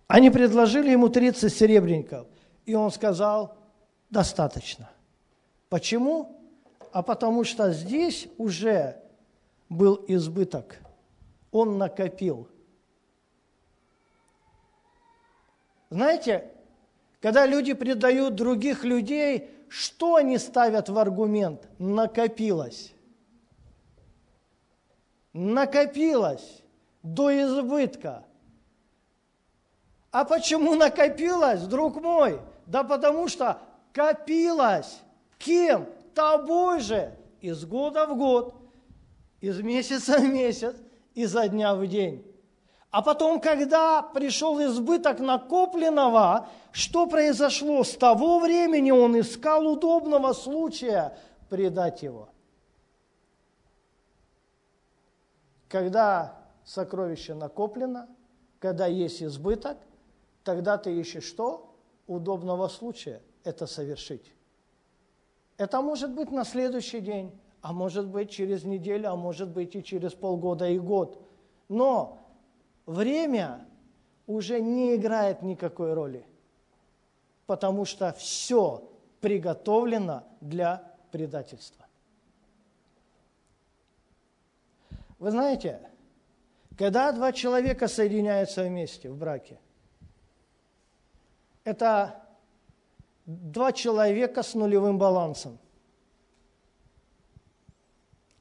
Они 0.10 0.32
предложили 0.32 0.90
ему 0.90 1.08
30 1.08 1.54
серебряников, 1.54 2.26
и 2.66 2.74
он 2.74 2.90
сказал, 2.90 3.56
достаточно. 4.10 4.90
Почему? 5.70 6.36
А 6.92 7.04
потому 7.04 7.44
что 7.44 7.72
здесь 7.72 8.28
уже 8.40 9.04
был 9.70 10.04
избыток. 10.08 10.80
Он 11.52 11.78
накопил. 11.78 12.50
Знаете, 15.92 16.50
когда 17.22 17.46
люди 17.46 17.74
предают 17.74 18.34
других 18.34 18.84
людей, 18.84 19.52
что 19.68 20.16
они 20.16 20.40
ставят 20.40 20.90
в 20.90 20.98
аргумент? 20.98 21.70
Накопилось. 21.78 22.96
Накопилось 25.34 26.64
до 27.04 27.30
избытка. 27.44 28.26
А 30.12 30.26
почему 30.26 30.76
накопилось, 30.76 31.62
друг 31.64 32.02
мой? 32.02 32.40
Да 32.66 32.84
потому 32.84 33.28
что 33.28 33.60
копилось. 33.94 35.00
Кем? 35.38 35.88
Тобой 36.16 36.80
же. 36.80 37.16
Из 37.42 37.64
года 37.64 38.06
в 38.06 38.18
год, 38.18 38.54
из 39.40 39.62
месяца 39.62 40.20
в 40.20 40.26
месяц, 40.26 40.76
изо 41.14 41.48
дня 41.48 41.74
в 41.74 41.88
день. 41.88 42.26
А 42.92 43.02
потом, 43.02 43.40
когда 43.40 44.02
пришел 44.02 44.62
избыток 44.64 45.20
накопленного, 45.20 46.50
что 46.72 47.06
произошло? 47.06 47.84
С 47.84 47.92
того 47.94 48.40
времени 48.40 48.92
он 48.92 49.18
искал 49.20 49.68
удобного 49.68 50.34
случая 50.34 51.18
предать 51.50 52.02
его. 52.02 52.30
Когда 55.70 56.36
сокровище 56.66 57.36
накоплено, 57.36 58.10
когда 58.60 58.88
есть 58.88 59.22
избыток, 59.22 59.78
тогда 60.44 60.78
ты 60.78 60.94
ищешь 61.00 61.26
что? 61.26 61.76
Удобного 62.08 62.68
случая 62.68 63.22
это 63.44 63.68
совершить. 63.68 64.34
Это 65.58 65.82
может 65.82 66.12
быть 66.12 66.32
на 66.32 66.44
следующий 66.44 67.02
день, 67.02 67.38
а 67.62 67.74
может 67.74 68.08
быть 68.08 68.32
через 68.32 68.64
неделю, 68.64 69.12
а 69.12 69.16
может 69.16 69.50
быть 69.50 69.76
и 69.76 69.84
через 69.84 70.14
полгода 70.14 70.68
и 70.68 70.80
год. 70.80 71.22
Но 71.68 72.20
время 72.86 73.66
уже 74.26 74.62
не 74.62 74.96
играет 74.96 75.42
никакой 75.42 75.94
роли, 75.94 76.26
потому 77.46 77.86
что 77.86 78.14
все 78.14 78.90
приготовлено 79.20 80.24
для 80.40 80.96
предательства. 81.12 81.86
Вы 85.20 85.32
знаете, 85.32 85.82
когда 86.78 87.12
два 87.12 87.34
человека 87.34 87.90
соединяются 87.90 88.64
вместе 88.64 89.10
в 89.10 89.18
браке– 89.18 89.60
это 91.64 92.24
два 93.26 93.72
человека 93.72 94.44
с 94.44 94.54
нулевым 94.56 94.98
балансом. 94.98 95.60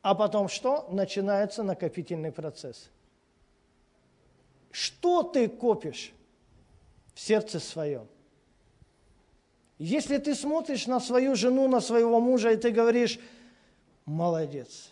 А 0.02 0.14
потом 0.14 0.48
что? 0.48 0.88
Начинается 0.90 1.62
накопительный 1.62 2.32
процесс. 2.32 2.90
Что 4.70 5.22
ты 5.22 5.48
копишь 5.48 6.12
в 7.14 7.20
сердце 7.20 7.60
своем? 7.60 8.06
Если 9.78 10.18
ты 10.18 10.34
смотришь 10.34 10.86
на 10.86 11.00
свою 11.00 11.36
жену, 11.36 11.68
на 11.68 11.80
своего 11.80 12.20
мужа, 12.20 12.52
и 12.52 12.56
ты 12.56 12.70
говоришь, 12.70 13.20
молодец, 14.06 14.90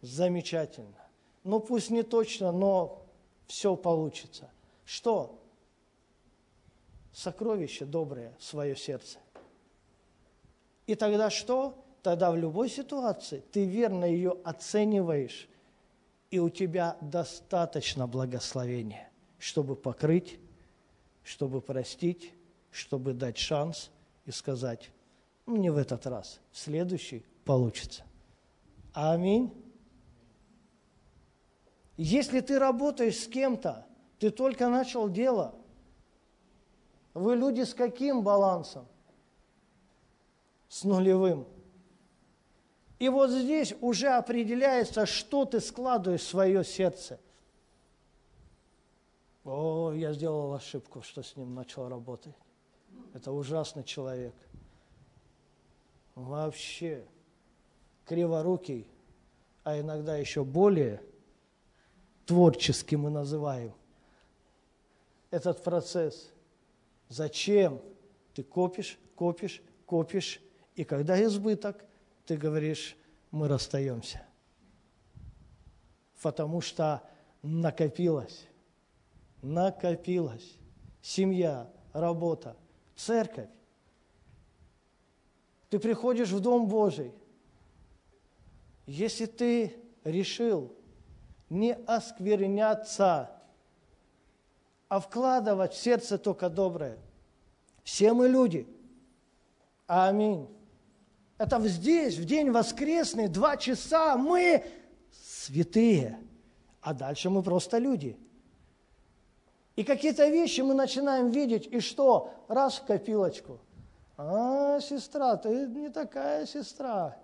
замечательно, 0.00 1.06
ну 1.44 1.60
пусть 1.60 1.90
не 1.90 2.02
точно, 2.02 2.50
но 2.50 3.04
все 3.46 3.76
получится. 3.76 4.50
Что? 4.84 5.38
Сокровище 7.14 7.84
доброе 7.84 8.34
в 8.38 8.44
свое 8.44 8.76
сердце. 8.76 9.18
И 10.86 10.96
тогда 10.96 11.30
что? 11.30 11.80
Тогда 12.02 12.30
в 12.30 12.36
любой 12.36 12.68
ситуации 12.68 13.42
ты 13.52 13.64
верно 13.64 14.04
ее 14.04 14.36
оцениваешь, 14.44 15.48
и 16.30 16.38
у 16.38 16.50
тебя 16.50 16.98
достаточно 17.00 18.06
благословения, 18.06 19.08
чтобы 19.38 19.76
покрыть, 19.76 20.38
чтобы 21.22 21.62
простить, 21.62 22.34
чтобы 22.70 23.14
дать 23.14 23.38
шанс 23.38 23.90
и 24.26 24.32
сказать, 24.32 24.90
ну, 25.46 25.56
не 25.56 25.70
в 25.70 25.78
этот 25.78 26.06
раз, 26.06 26.40
в 26.50 26.58
следующий 26.58 27.24
получится. 27.44 28.02
Аминь. 28.92 29.52
Если 31.96 32.40
ты 32.40 32.58
работаешь 32.58 33.20
с 33.20 33.28
кем-то, 33.28 33.86
ты 34.18 34.30
только 34.30 34.68
начал 34.68 35.08
дело– 35.08 35.54
вы 37.14 37.36
люди 37.36 37.62
с 37.62 37.72
каким 37.72 38.22
балансом? 38.22 38.86
С 40.68 40.82
нулевым. 40.82 41.46
И 42.98 43.08
вот 43.08 43.30
здесь 43.30 43.74
уже 43.80 44.08
определяется, 44.08 45.06
что 45.06 45.44
ты 45.44 45.60
складываешь 45.60 46.22
в 46.22 46.28
свое 46.28 46.64
сердце. 46.64 47.20
О, 49.44 49.92
я 49.92 50.12
сделал 50.12 50.54
ошибку, 50.54 51.02
что 51.02 51.22
с 51.22 51.36
ним 51.36 51.54
начал 51.54 51.88
работать. 51.88 52.34
Это 53.12 53.30
ужасный 53.30 53.84
человек. 53.84 54.34
Вообще 56.14 57.04
криворукий, 58.04 58.88
а 59.62 59.78
иногда 59.78 60.16
еще 60.16 60.44
более 60.44 61.02
творческий 62.26 62.96
мы 62.96 63.10
называем 63.10 63.72
этот 65.30 65.62
процесс– 65.62 66.30
Зачем 67.14 67.80
ты 68.34 68.42
копишь, 68.42 68.98
копишь, 69.14 69.62
копишь, 69.86 70.40
и 70.74 70.82
когда 70.82 71.22
избыток, 71.22 71.84
ты 72.26 72.36
говоришь, 72.36 72.96
мы 73.30 73.46
расстаемся. 73.46 74.26
Потому 76.20 76.60
что 76.60 77.04
накопилось, 77.40 78.48
накопилось. 79.42 80.56
Семья, 81.02 81.70
работа, 81.92 82.56
церковь. 82.96 83.50
Ты 85.70 85.78
приходишь 85.78 86.30
в 86.30 86.40
Дом 86.40 86.66
Божий. 86.66 87.12
Если 88.86 89.26
ты 89.26 89.76
решил 90.02 90.74
не 91.48 91.74
оскверняться 91.74 93.34
а 94.94 95.00
вкладывать 95.00 95.72
в 95.72 95.76
сердце 95.76 96.18
только 96.18 96.48
доброе. 96.48 96.98
Все 97.84 98.12
мы 98.14 98.28
люди. 98.28 98.66
Аминь. 99.86 100.48
Это 101.36 101.60
здесь, 101.68 102.16
в 102.16 102.24
день 102.24 102.50
воскресный, 102.50 103.28
два 103.28 103.56
часа 103.56 104.16
мы 104.16 104.64
святые, 105.12 106.18
а 106.80 106.94
дальше 106.94 107.28
мы 107.28 107.42
просто 107.42 107.78
люди. 107.78 108.18
И 109.76 109.84
какие-то 109.84 110.28
вещи 110.28 110.60
мы 110.60 110.74
начинаем 110.74 111.30
видеть, 111.30 111.66
и 111.66 111.80
что? 111.80 112.32
Раз 112.48 112.78
в 112.78 112.84
копилочку. 112.84 113.60
А, 114.16 114.80
сестра, 114.80 115.36
ты 115.36 115.66
не 115.66 115.90
такая 115.90 116.46
сестра, 116.46 117.16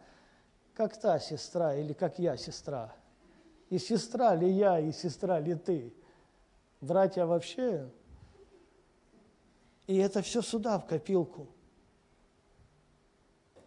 как 0.75 0.97
та 0.97 1.21
сестра, 1.21 1.75
или 1.77 1.93
как 1.93 2.19
я 2.19 2.37
сестра. 2.37 2.93
И 3.69 3.79
сестра 3.79 4.35
ли 4.35 4.51
я, 4.51 4.81
и 4.81 4.91
сестра 4.91 5.39
ли 5.39 5.55
ты. 5.55 5.95
Братья 6.81 7.25
вообще. 7.25 7.89
И 9.91 9.97
это 9.97 10.23
все 10.23 10.41
сюда, 10.41 10.79
в 10.79 10.87
копилку. 10.87 11.49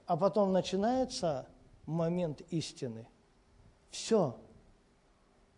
А 0.05 0.15
потом 0.15 0.53
начинается 0.53 1.49
момент 1.85 2.39
истины. 2.49 3.09
Все. 3.89 4.33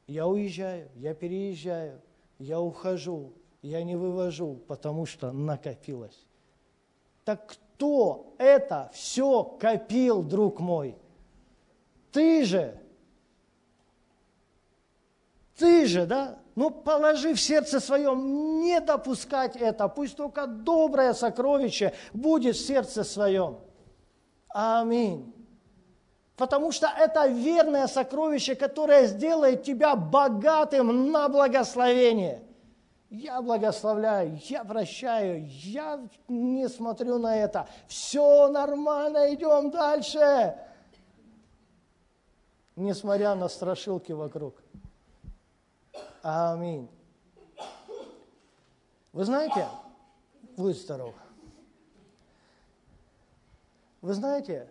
Я 0.07 0.26
уезжаю, 0.26 0.89
я 0.95 1.13
переезжаю, 1.13 2.01
я 2.39 2.59
ухожу, 2.59 3.34
я 3.61 3.84
не 3.84 3.95
вывожу, 3.95 4.55
потому 4.68 5.05
что 5.05 5.32
накопилось. 5.32 6.26
Так 7.26 7.45
кто 7.45 8.34
это 8.39 8.89
все 8.91 9.43
копил, 9.43 10.24
друг 10.24 10.59
мой? 10.59 10.97
Ты 12.11 12.43
же. 12.43 12.82
Ты 15.57 15.85
же, 15.85 16.05
да? 16.05 16.39
Ну, 16.55 16.69
положи 16.69 17.33
в 17.33 17.41
сердце 17.41 17.79
своем 17.79 18.61
не 18.61 18.79
допускать 18.79 19.55
это. 19.55 19.87
Пусть 19.87 20.15
только 20.15 20.47
доброе 20.47 21.13
сокровище 21.13 21.93
будет 22.13 22.55
в 22.55 22.65
сердце 22.65 23.03
своем. 23.03 23.59
Аминь. 24.49 25.33
Потому 26.35 26.71
что 26.71 26.87
это 26.87 27.27
верное 27.27 27.87
сокровище, 27.87 28.55
которое 28.55 29.07
сделает 29.07 29.63
тебя 29.63 29.95
богатым 29.95 31.11
на 31.11 31.29
благословение. 31.29 32.43
Я 33.09 33.41
благословляю, 33.41 34.37
я 34.49 34.65
прощаю, 34.65 35.47
я 35.47 36.05
не 36.27 36.67
смотрю 36.67 37.17
на 37.17 37.37
это. 37.37 37.67
Все 37.87 38.49
нормально, 38.49 39.33
идем 39.33 39.71
дальше. 39.71 40.57
Несмотря 42.75 43.35
на 43.35 43.47
страшилки 43.47 44.11
вокруг. 44.11 44.64
Аминь. 46.28 46.89
Вы 49.13 49.26
знаете, 49.26 49.67
будь 50.57 50.76
здоров. 50.76 51.13
Вы 54.01 54.15
знаете, 54.15 54.67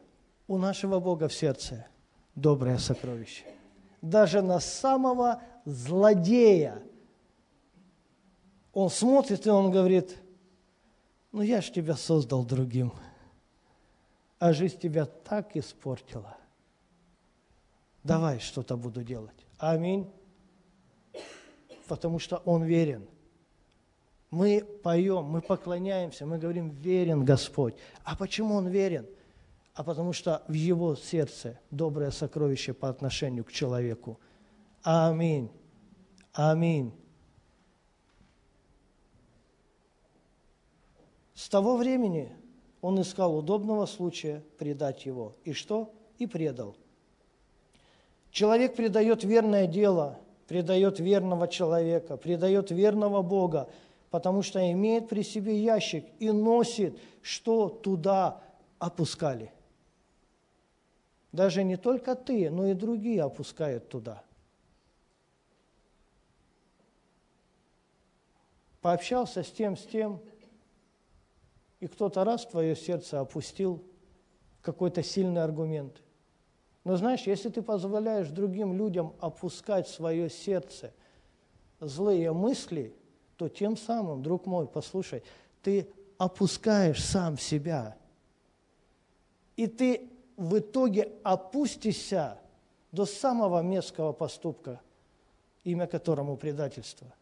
у 0.48 0.58
нашего 0.58 0.98
Бога 0.98 1.28
в 1.28 1.32
сердце 1.32 1.86
доброе 2.34 2.78
сокровище. 2.78 3.44
Даже 4.02 4.42
на 4.42 4.58
самого 4.58 5.40
злодея. 5.64 6.82
Он 8.72 8.90
смотрит, 8.90 9.46
и 9.46 9.50
он 9.50 9.70
говорит, 9.70 10.18
ну 11.30 11.40
я 11.40 11.60
ж 11.60 11.70
тебя 11.70 11.94
создал 11.94 12.44
другим, 12.44 12.92
а 14.40 14.52
жизнь 14.52 14.80
тебя 14.80 15.06
так 15.06 15.56
испортила. 15.56 16.36
Давай 18.02 18.40
что-то 18.40 18.76
буду 18.76 19.04
делать. 19.04 19.46
Аминь. 19.58 20.10
Потому 21.86 22.18
что 22.18 22.38
он 22.44 22.64
верен. 22.64 23.06
Мы 24.30 24.64
поем, 24.82 25.24
мы 25.24 25.40
поклоняемся, 25.40 26.26
мы 26.26 26.38
говорим, 26.38 26.70
верен 26.70 27.24
Господь. 27.24 27.74
А 28.04 28.16
почему 28.16 28.54
он 28.54 28.68
верен? 28.68 29.06
а 29.74 29.82
потому 29.82 30.12
что 30.12 30.44
в 30.46 30.52
его 30.52 30.94
сердце 30.94 31.60
доброе 31.70 32.12
сокровище 32.12 32.72
по 32.72 32.88
отношению 32.88 33.44
к 33.44 33.50
человеку. 33.50 34.20
Аминь. 34.82 35.50
Аминь. 36.32 36.94
С 41.34 41.48
того 41.48 41.76
времени 41.76 42.32
он 42.80 43.00
искал 43.00 43.36
удобного 43.36 43.86
случая 43.86 44.44
предать 44.58 45.06
его. 45.06 45.36
И 45.42 45.52
что? 45.52 45.92
И 46.18 46.26
предал. 46.26 46.76
Человек 48.30 48.76
предает 48.76 49.24
верное 49.24 49.66
дело, 49.66 50.20
предает 50.46 51.00
верного 51.00 51.48
человека, 51.48 52.16
предает 52.16 52.70
верного 52.70 53.22
Бога, 53.22 53.68
потому 54.10 54.42
что 54.42 54.70
имеет 54.70 55.08
при 55.08 55.22
себе 55.22 55.58
ящик 55.62 56.04
и 56.18 56.30
носит, 56.30 56.98
что 57.22 57.68
туда 57.68 58.42
опускали. 58.78 59.52
Даже 61.32 61.64
не 61.64 61.76
только 61.76 62.14
ты, 62.14 62.50
но 62.50 62.66
и 62.66 62.74
другие 62.74 63.22
опускают 63.22 63.88
туда. 63.88 64.22
Пообщался 68.80 69.42
с 69.42 69.50
тем, 69.50 69.76
с 69.76 69.84
тем, 69.84 70.20
и 71.80 71.86
кто-то 71.86 72.22
раз 72.22 72.46
твое 72.46 72.76
сердце 72.76 73.18
опустил 73.18 73.82
какой-то 74.62 75.02
сильный 75.02 75.42
аргумент. 75.42 76.03
Но 76.84 76.96
знаешь, 76.96 77.22
если 77.22 77.48
ты 77.48 77.62
позволяешь 77.62 78.28
другим 78.28 78.76
людям 78.76 79.14
опускать 79.18 79.88
в 79.88 79.94
свое 79.94 80.28
сердце 80.28 80.92
злые 81.80 82.32
мысли, 82.32 82.94
то 83.36 83.48
тем 83.48 83.76
самым, 83.76 84.22
друг 84.22 84.46
мой, 84.46 84.66
послушай, 84.66 85.22
ты 85.62 85.88
опускаешь 86.18 87.02
сам 87.02 87.38
себя. 87.38 87.96
И 89.56 89.66
ты 89.66 90.10
в 90.36 90.58
итоге 90.58 91.12
опустишься 91.22 92.38
до 92.92 93.06
самого 93.06 93.62
мерзкого 93.62 94.12
поступка, 94.12 94.80
имя 95.64 95.86
которому 95.86 96.36
предательство. 96.36 97.12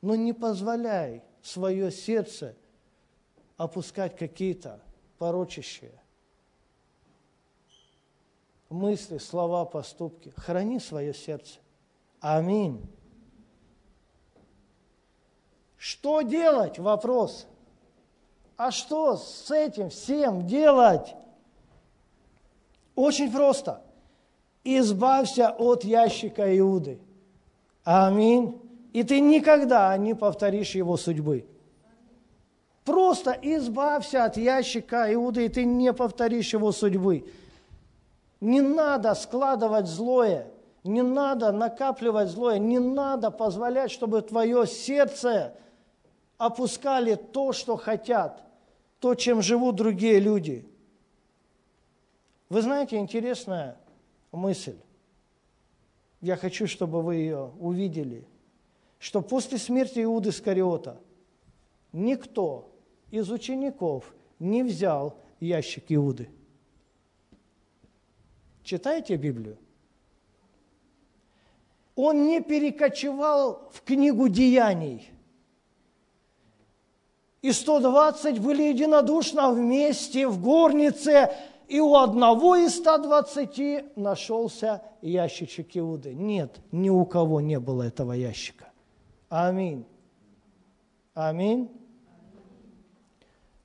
Но 0.00 0.14
не 0.14 0.32
позволяй 0.32 1.22
свое 1.42 1.90
сердце 1.90 2.56
опускать 3.56 4.16
какие-то 4.16 4.80
порочащие 5.18 6.00
мысли, 8.68 9.18
слова, 9.18 9.64
поступки. 9.64 10.32
Храни 10.36 10.78
свое 10.78 11.14
сердце. 11.14 11.58
Аминь. 12.20 12.82
Что 15.76 16.22
делать? 16.22 16.78
Вопрос. 16.78 17.46
А 18.56 18.70
что 18.72 19.16
с 19.16 19.50
этим 19.50 19.90
всем 19.90 20.46
делать? 20.46 21.14
Очень 22.96 23.30
просто. 23.30 23.82
Избавься 24.64 25.50
от 25.50 25.84
ящика 25.84 26.58
Иуды. 26.58 26.98
Аминь. 27.84 28.60
И 28.92 29.04
ты 29.04 29.20
никогда 29.20 29.96
не 29.96 30.14
повторишь 30.14 30.74
его 30.74 30.96
судьбы. 30.96 31.46
Просто 32.84 33.38
избавься 33.42 34.24
от 34.24 34.36
ящика 34.36 35.12
Иуды, 35.14 35.44
и 35.44 35.48
ты 35.48 35.64
не 35.64 35.92
повторишь 35.92 36.52
его 36.52 36.72
судьбы. 36.72 37.30
Не 38.40 38.60
надо 38.60 39.14
складывать 39.14 39.86
злое, 39.86 40.46
не 40.84 41.02
надо 41.02 41.52
накапливать 41.52 42.28
злое, 42.28 42.58
не 42.58 42.78
надо 42.78 43.30
позволять, 43.30 43.90
чтобы 43.90 44.22
твое 44.22 44.66
сердце 44.66 45.54
опускали 46.36 47.14
то, 47.14 47.52
что 47.52 47.76
хотят, 47.76 48.42
то, 49.00 49.14
чем 49.14 49.42
живут 49.42 49.76
другие 49.76 50.20
люди– 50.20 50.66
вы 52.48 52.62
знаете, 52.62 52.96
интересная 52.96 53.76
мысль. 54.32 54.76
Я 56.20 56.36
хочу, 56.36 56.66
чтобы 56.66 57.02
вы 57.02 57.16
ее 57.16 57.52
увидели. 57.60 58.26
Что 58.98 59.20
после 59.20 59.58
смерти 59.58 60.02
Иуды 60.02 60.32
Скариота 60.32 61.00
никто 61.92 62.72
из 63.10 63.30
учеников 63.30 64.12
не 64.38 64.62
взял 64.62 65.16
ящик 65.40 65.84
Иуды. 65.88 66.30
Читайте 68.68 69.16
Библию. 69.16 69.56
Он 71.96 72.26
не 72.26 72.42
перекочевал 72.42 73.70
в 73.72 73.80
книгу 73.80 74.28
деяний. 74.28 75.08
И 77.40 77.50
120 77.50 78.40
были 78.40 78.64
единодушно 78.64 79.52
вместе 79.52 80.28
в 80.28 80.42
горнице 80.42 81.32
и 81.66 81.80
у 81.80 81.94
одного 81.94 82.56
из 82.56 82.76
120 82.76 83.96
нашелся 83.96 84.82
ящичек 85.00 85.74
Иуды. 85.78 86.12
Нет, 86.12 86.60
ни 86.70 86.90
у 86.90 87.06
кого 87.06 87.40
не 87.40 87.58
было 87.58 87.84
этого 87.84 88.12
ящика. 88.12 88.70
Аминь. 89.30 89.86
Аминь. 91.14 91.70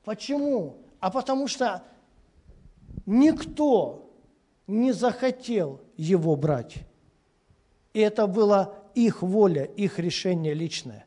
Почему? 0.05 0.77
А 1.01 1.11
потому 1.11 1.49
что 1.49 1.83
никто 3.05 4.02
не 4.67 4.91
захотел 4.91 5.81
его 5.97 6.35
брать. 6.35 6.75
И 7.93 7.99
это 7.99 8.27
была 8.27 8.73
их 8.95 9.21
воля, 9.21 9.63
их 9.63 9.99
решение 9.99 10.53
личное. 10.53 11.05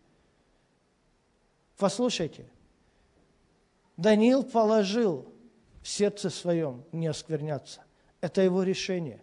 Послушайте, 1.76 2.46
Даниил 3.96 4.42
положил 4.42 5.32
в 5.82 5.88
сердце 5.88 6.30
своем 6.30 6.84
не 6.92 7.06
оскверняться. 7.06 7.84
Это 8.20 8.40
его 8.40 8.62
решение. 8.62 9.22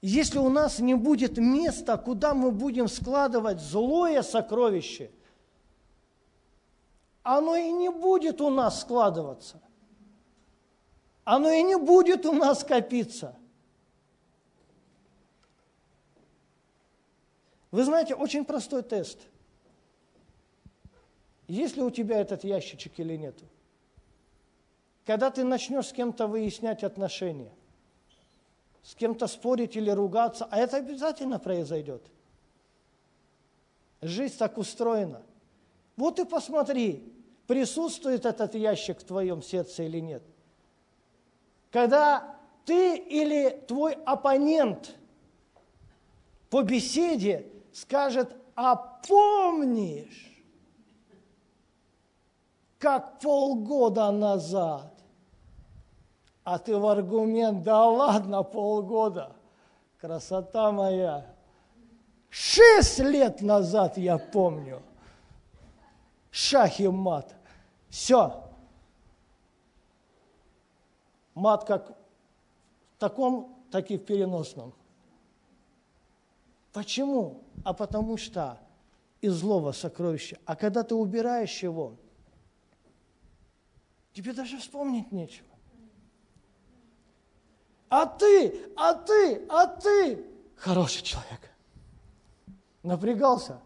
Если 0.00 0.38
у 0.38 0.50
нас 0.50 0.80
не 0.80 0.94
будет 0.94 1.38
места, 1.38 1.96
куда 1.96 2.34
мы 2.34 2.50
будем 2.50 2.88
складывать 2.88 3.60
злое 3.60 4.22
сокровище, 4.22 5.10
оно 7.22 7.56
и 7.56 7.70
не 7.72 7.90
будет 7.90 8.40
у 8.42 8.50
нас 8.50 8.82
складываться. 8.82 9.62
Оно 11.24 11.50
и 11.50 11.62
не 11.62 11.76
будет 11.76 12.26
у 12.26 12.32
нас 12.32 12.62
копиться. 12.64 13.36
Вы 17.70 17.84
знаете, 17.84 18.14
очень 18.14 18.44
простой 18.44 18.82
тест. 18.82 19.18
Есть 21.48 21.76
ли 21.76 21.82
у 21.82 21.90
тебя 21.90 22.20
этот 22.20 22.44
ящичек 22.44 22.98
или 23.00 23.16
нет? 23.16 23.36
Когда 25.04 25.30
ты 25.30 25.44
начнешь 25.44 25.88
с 25.88 25.92
кем-то 25.92 26.26
выяснять 26.26 26.84
отношения– 26.84 27.52
с 28.84 28.94
кем-то 28.94 29.26
спорить 29.26 29.76
или 29.76 29.90
ругаться, 29.90 30.46
а 30.50 30.58
это 30.58 30.76
обязательно 30.76 31.38
произойдет. 31.38 32.02
Жизнь 34.02 34.36
так 34.36 34.58
устроена. 34.58 35.22
Вот 35.96 36.20
и 36.20 36.26
посмотри, 36.26 37.10
присутствует 37.46 38.26
этот 38.26 38.54
ящик 38.54 39.00
в 39.00 39.04
твоем 39.04 39.42
сердце 39.42 39.84
или 39.84 40.00
нет. 40.00 40.22
Когда 41.74 42.36
ты 42.64 42.96
или 42.96 43.50
твой 43.66 43.94
оппонент 44.06 44.94
по 46.48 46.62
беседе 46.62 47.50
скажет, 47.72 48.36
а 48.54 48.76
помнишь, 48.76 50.40
как 52.78 53.18
полгода 53.18 54.12
назад 54.12 54.92
а 56.44 56.58
ты 56.60 56.76
в 56.76 56.86
аргумент, 56.86 57.64
да 57.64 57.86
ладно, 57.86 58.44
полгода. 58.44 59.32
Красота 60.00 60.70
моя. 60.70 61.26
Шесть 62.30 63.00
лет 63.00 63.40
назад 63.40 63.98
я 63.98 64.18
помню. 64.18 64.80
Шах 66.30 66.78
и 66.78 66.86
мат. 66.86 67.34
Все. 67.88 68.43
Мат 71.34 71.64
как 71.64 71.90
в 72.96 72.98
таком, 72.98 73.56
так 73.70 73.90
и 73.90 73.96
в 73.96 74.04
переносном. 74.04 74.72
Почему? 76.72 77.42
А 77.64 77.72
потому 77.72 78.16
что 78.16 78.58
из 79.20 79.32
злого 79.34 79.72
сокровища. 79.72 80.38
А 80.44 80.56
когда 80.56 80.82
ты 80.82 80.94
убираешь 80.94 81.62
его, 81.62 81.96
тебе 84.12 84.32
даже 84.32 84.58
вспомнить 84.58 85.10
нечего. 85.12 85.48
А 87.88 88.06
ты, 88.06 88.72
а 88.76 88.94
ты, 88.94 89.46
а 89.48 89.66
ты. 89.66 90.24
Хороший 90.56 91.02
человек. 91.02 91.50
Напрягался, 92.82 93.60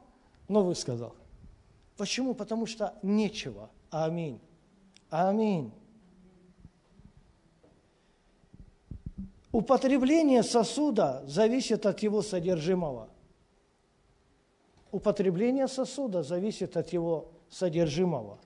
но 0.49 0.63
высказал. 0.63 1.15
Почему? 1.97 2.35
Потому 2.35 2.67
что 2.67 2.95
нечего. 3.03 3.71
Аминь. 3.91 4.41
Аминь. 5.11 5.73
Употребление 9.59 10.45
сосуда 10.45 11.25
зависит 11.27 11.85
от 11.85 11.99
его 11.99 12.23
содержимого. 12.23 13.09
Употребление 14.93 15.67
сосуда 15.67 16.23
зависит 16.23 16.77
от 16.77 16.93
его 16.93 17.33
содержимого. 17.51 18.39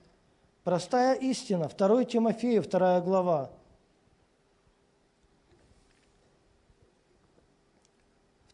Простая 0.63 1.13
истина. 1.13 1.69
2 1.69 2.05
Тимофея, 2.05 2.63
2 2.63 3.01
глава, 3.01 3.51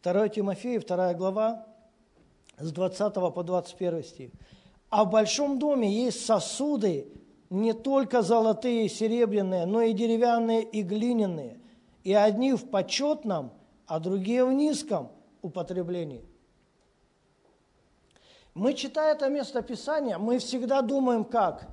2 0.02 0.28
Тимофея, 0.28 0.80
2 0.80 1.14
глава, 1.14 1.66
с 2.58 2.70
20 2.72 3.14
по 3.14 3.42
21 3.42 4.04
стих. 4.04 4.30
«А 4.90 5.04
в 5.06 5.10
большом 5.10 5.58
доме 5.58 5.90
есть 5.90 6.26
сосуды, 6.26 7.10
не 7.48 7.72
только 7.72 8.20
золотые 8.20 8.84
и 8.84 8.90
серебряные, 8.90 9.64
но 9.64 9.80
и 9.80 9.94
деревянные 9.94 10.62
и 10.62 10.82
глиняные, 10.82 11.59
и 12.04 12.12
одни 12.12 12.52
в 12.54 12.68
почетном, 12.70 13.52
а 13.86 14.00
другие 14.00 14.44
в 14.44 14.52
низком 14.52 15.10
употреблении». 15.42 16.24
Мы, 18.54 18.74
читая 18.74 19.14
это 19.14 19.28
место 19.28 19.62
Писания, 19.62 20.18
мы 20.18 20.38
всегда 20.38 20.82
думаем 20.82 21.24
как? 21.24 21.68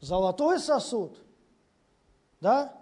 Золотой 0.00 0.58
сосуд, 0.58 1.18
да? 2.40 2.74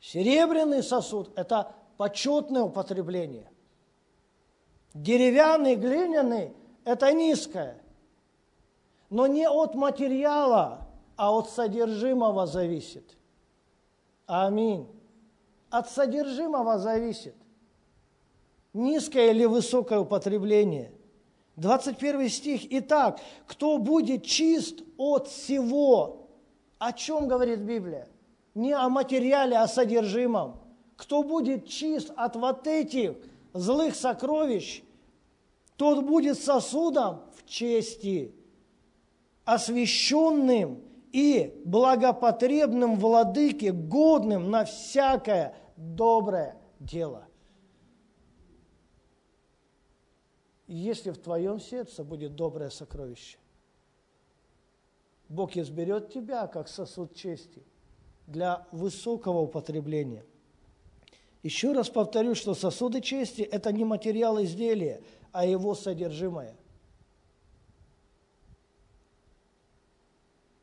Серебряный 0.00 0.82
сосуд– 0.82 1.30
это 1.36 1.74
почетное 1.98 2.62
употребление. 2.62 3.50
Деревянный, 4.94 5.76
глиняный– 5.76 6.56
это 6.84 7.12
низкое. 7.12 7.82
Но 9.10 9.26
не 9.26 9.48
от 9.48 9.74
материала, 9.74 10.86
а 11.16 11.32
от 11.36 11.50
содержимого 11.50 12.46
зависит. 12.46 13.16
Аминь. 14.26 14.88
От 15.70 15.90
содержимого 15.90 16.78
зависит. 16.78 17.34
Низкое 18.72 19.30
или 19.30 19.44
высокое 19.44 19.98
употребление. 19.98 20.92
21 21.56 22.28
стих. 22.28 22.62
Итак, 22.70 23.20
кто 23.46 23.78
будет 23.78 24.24
чист 24.24 24.82
от 24.96 25.28
всего? 25.28 26.28
О 26.78 26.92
чем 26.92 27.28
говорит 27.28 27.60
Библия? 27.60 28.08
Не 28.54 28.72
о 28.72 28.88
материале, 28.88 29.56
а 29.56 29.64
о 29.64 29.68
содержимом 29.68 30.60
кто 30.98 31.22
будет 31.22 31.68
чист 31.68 32.10
от 32.16 32.34
вот 32.34 32.66
этих 32.66 33.16
злых 33.54 33.94
сокровищ, 33.94 34.82
тот 35.76 36.04
будет 36.04 36.36
сосудом 36.36 37.22
в 37.36 37.48
чести, 37.48 38.34
освященным 39.44 40.82
и 41.12 41.60
благопотребным 41.64 42.96
владыке, 42.96 43.72
годным 43.72 44.50
на 44.50 44.64
всякое 44.64 45.54
доброе 45.76 46.56
дело. 46.80 47.26
Если 50.66 51.10
в 51.10 51.18
твоем 51.18 51.60
сердце 51.60 52.04
будет 52.04 52.34
доброе 52.34 52.70
сокровище, 52.70 53.38
Бог 55.28 55.56
изберет 55.56 56.12
тебя 56.12 56.46
как 56.46 56.68
сосуд 56.68 57.14
чести 57.14 57.62
для 58.26 58.66
высокого 58.72 59.40
употребления– 59.40 60.24
еще 61.42 61.72
раз 61.72 61.88
повторю, 61.88 62.34
что 62.34 62.54
сосуды 62.54 63.00
чести– 63.00 63.42
это 63.42 63.72
не 63.72 63.84
материал 63.84 64.42
изделия, 64.42 65.02
а 65.32 65.46
его 65.46 65.74
содержимое. 65.74 66.56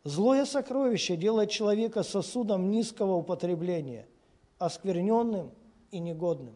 Злое 0.05 0.45
сокровище 0.45 1.17
делает 1.17 1.49
человека 1.49 2.03
сосудом 2.03 2.69
низкого 2.69 3.15
употребления, 3.15 4.07
оскверненным 4.59 5.49
и 5.89 5.97
негодным. 5.97 6.55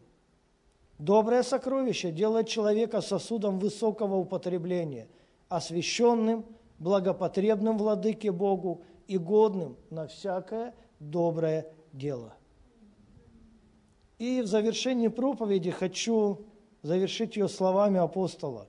Доброе 1.00 1.42
сокровище 1.42 2.12
делает 2.12 2.48
человека 2.48 3.02
сосудом 3.02 3.58
высокого 3.58 4.18
употребления, 4.18 5.08
освященным, 5.48 6.46
благопотребным 6.78 7.80
владыке 7.80 8.32
Богу 8.32 8.84
и 9.08 9.18
годным 9.18 9.78
на 9.90 10.06
всякое 10.06 10.76
доброе 11.00 11.66
дело. 11.92 12.36
И 14.20 14.42
в 14.42 14.46
завершении 14.46 15.08
проповеди 15.08 15.72
хочу 15.72 16.46
завершить 16.84 17.36
ее 17.36 17.50
словами 17.50 18.00
апостола. 18.00 18.68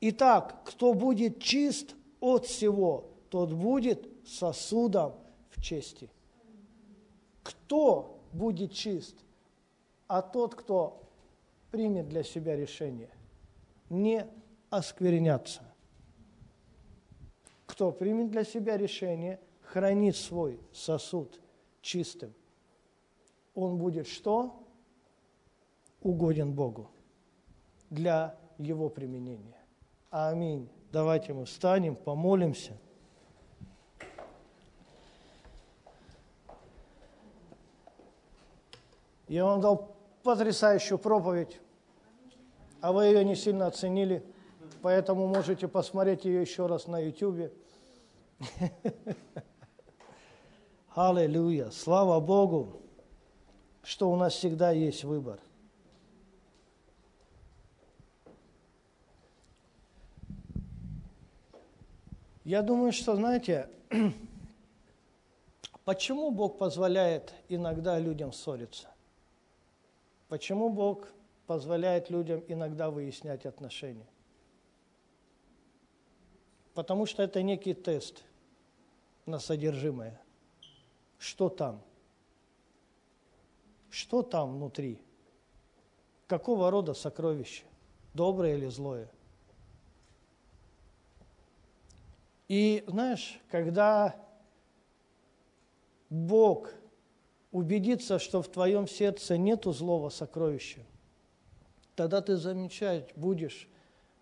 Итак, 0.00 0.62
кто 0.64 0.94
будет 0.94 1.42
чист 1.42 1.94
от 2.20 2.46
всего, 2.46 3.09
тот 3.30 3.52
будет 3.52 4.06
сосудом 4.26 5.14
в 5.50 5.62
чести. 5.62 6.10
Кто 7.42 8.20
будет 8.32 8.72
чист? 8.72 9.16
А 10.06 10.22
тот, 10.22 10.54
кто 10.54 11.02
примет 11.70 12.08
для 12.08 12.22
себя 12.22 12.56
решение 12.56 13.10
не 13.88 14.26
оскверняться. 14.68 15.62
Кто 17.66 17.92
примет 17.92 18.30
для 18.30 18.44
себя 18.44 18.76
решение 18.76 19.40
хранить 19.62 20.16
свой 20.16 20.60
сосуд 20.72 21.40
чистым 21.80 22.34
он 23.54 23.78
будет 23.78 24.06
что? 24.06 24.66
Угоден 26.02 26.52
Богу 26.54 26.90
для 27.90 28.38
его 28.58 28.88
применения. 28.88 29.58
Аминь. 30.10 30.68
Давайте 30.92 31.34
мы 31.34 31.44
встанем, 31.44 31.94
помолимся. 31.94 32.72
Я 39.30 39.44
вам 39.44 39.60
дал 39.60 39.94
потрясающую 40.24 40.98
проповедь, 40.98 41.60
а 42.80 42.90
вы 42.90 43.04
ее 43.04 43.24
не 43.24 43.36
сильно 43.36 43.68
оценили, 43.68 44.24
поэтому 44.82 45.28
можете 45.28 45.68
посмотреть 45.68 46.24
ее 46.24 46.40
еще 46.40 46.66
раз 46.66 46.88
на 46.88 46.98
YouTube. 46.98 47.52
Аллилуйя! 50.96 51.70
Слава 51.70 52.18
Богу, 52.18 52.82
что 53.84 54.10
у 54.10 54.16
нас 54.16 54.32
всегда 54.32 54.72
есть 54.72 55.04
выбор. 55.04 55.38
Я 62.42 62.62
думаю, 62.62 62.90
что, 62.90 63.14
знаете, 63.14 63.70
почему 65.84 66.32
Бог 66.32 66.58
позволяет 66.58 67.32
иногда 67.48 67.96
людям 68.00 68.32
ссориться? 68.32 68.88
Почему 70.30 70.70
Бог 70.70 71.06
позволяет 71.46 72.08
людям 72.08 72.42
иногда 72.48 72.90
выяснять 72.90 73.44
отношения? 73.44 74.06
Потому 76.72 77.04
что 77.04 77.22
это 77.22 77.42
некий 77.42 77.74
тест 77.74 78.22
на 79.26 79.38
содержимое. 79.38 80.18
Что 81.18 81.50
там? 81.50 81.82
Что 83.90 84.22
там 84.22 84.54
внутри? 84.54 84.98
Какого 86.26 86.70
рода 86.70 86.94
сокровище? 86.94 87.64
Доброе 88.14 88.56
или 88.56 88.68
злое?– 88.68 89.10
И 92.50 92.82
знаешь, 92.88 93.40
когда 93.48 94.16
Бог 96.08 96.74
убедится, 97.52 98.18
что 98.18 98.42
в 98.42 98.48
твоем 98.48 98.86
сердце 98.86 99.36
нету 99.36 99.72
злого 99.72 100.08
сокровища, 100.08 100.80
тогда 101.94 102.20
ты 102.20 102.36
замечать 102.36 103.12
будешь 103.16 103.68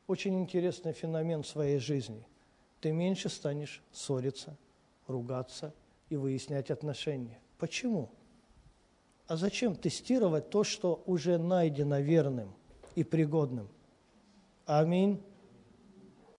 очень 0.06 0.38
интересный 0.38 0.92
феномен 0.92 1.44
своей 1.44 1.78
жизни. 1.78 2.24
Ты 2.80 2.92
меньше 2.92 3.28
станешь 3.28 3.82
ссориться, 3.92 4.56
ругаться 5.06 5.74
и 6.08 6.16
выяснять 6.16 6.70
отношения. 6.70 7.38
Почему? 7.58 8.10
А 9.26 9.36
зачем 9.36 9.74
тестировать 9.74 10.48
то, 10.48 10.64
что 10.64 11.02
уже 11.04 11.36
найдено 11.38 11.98
верным 11.98 12.54
и 12.94 13.04
пригодным? 13.04 13.68
Аминь. 14.64 15.22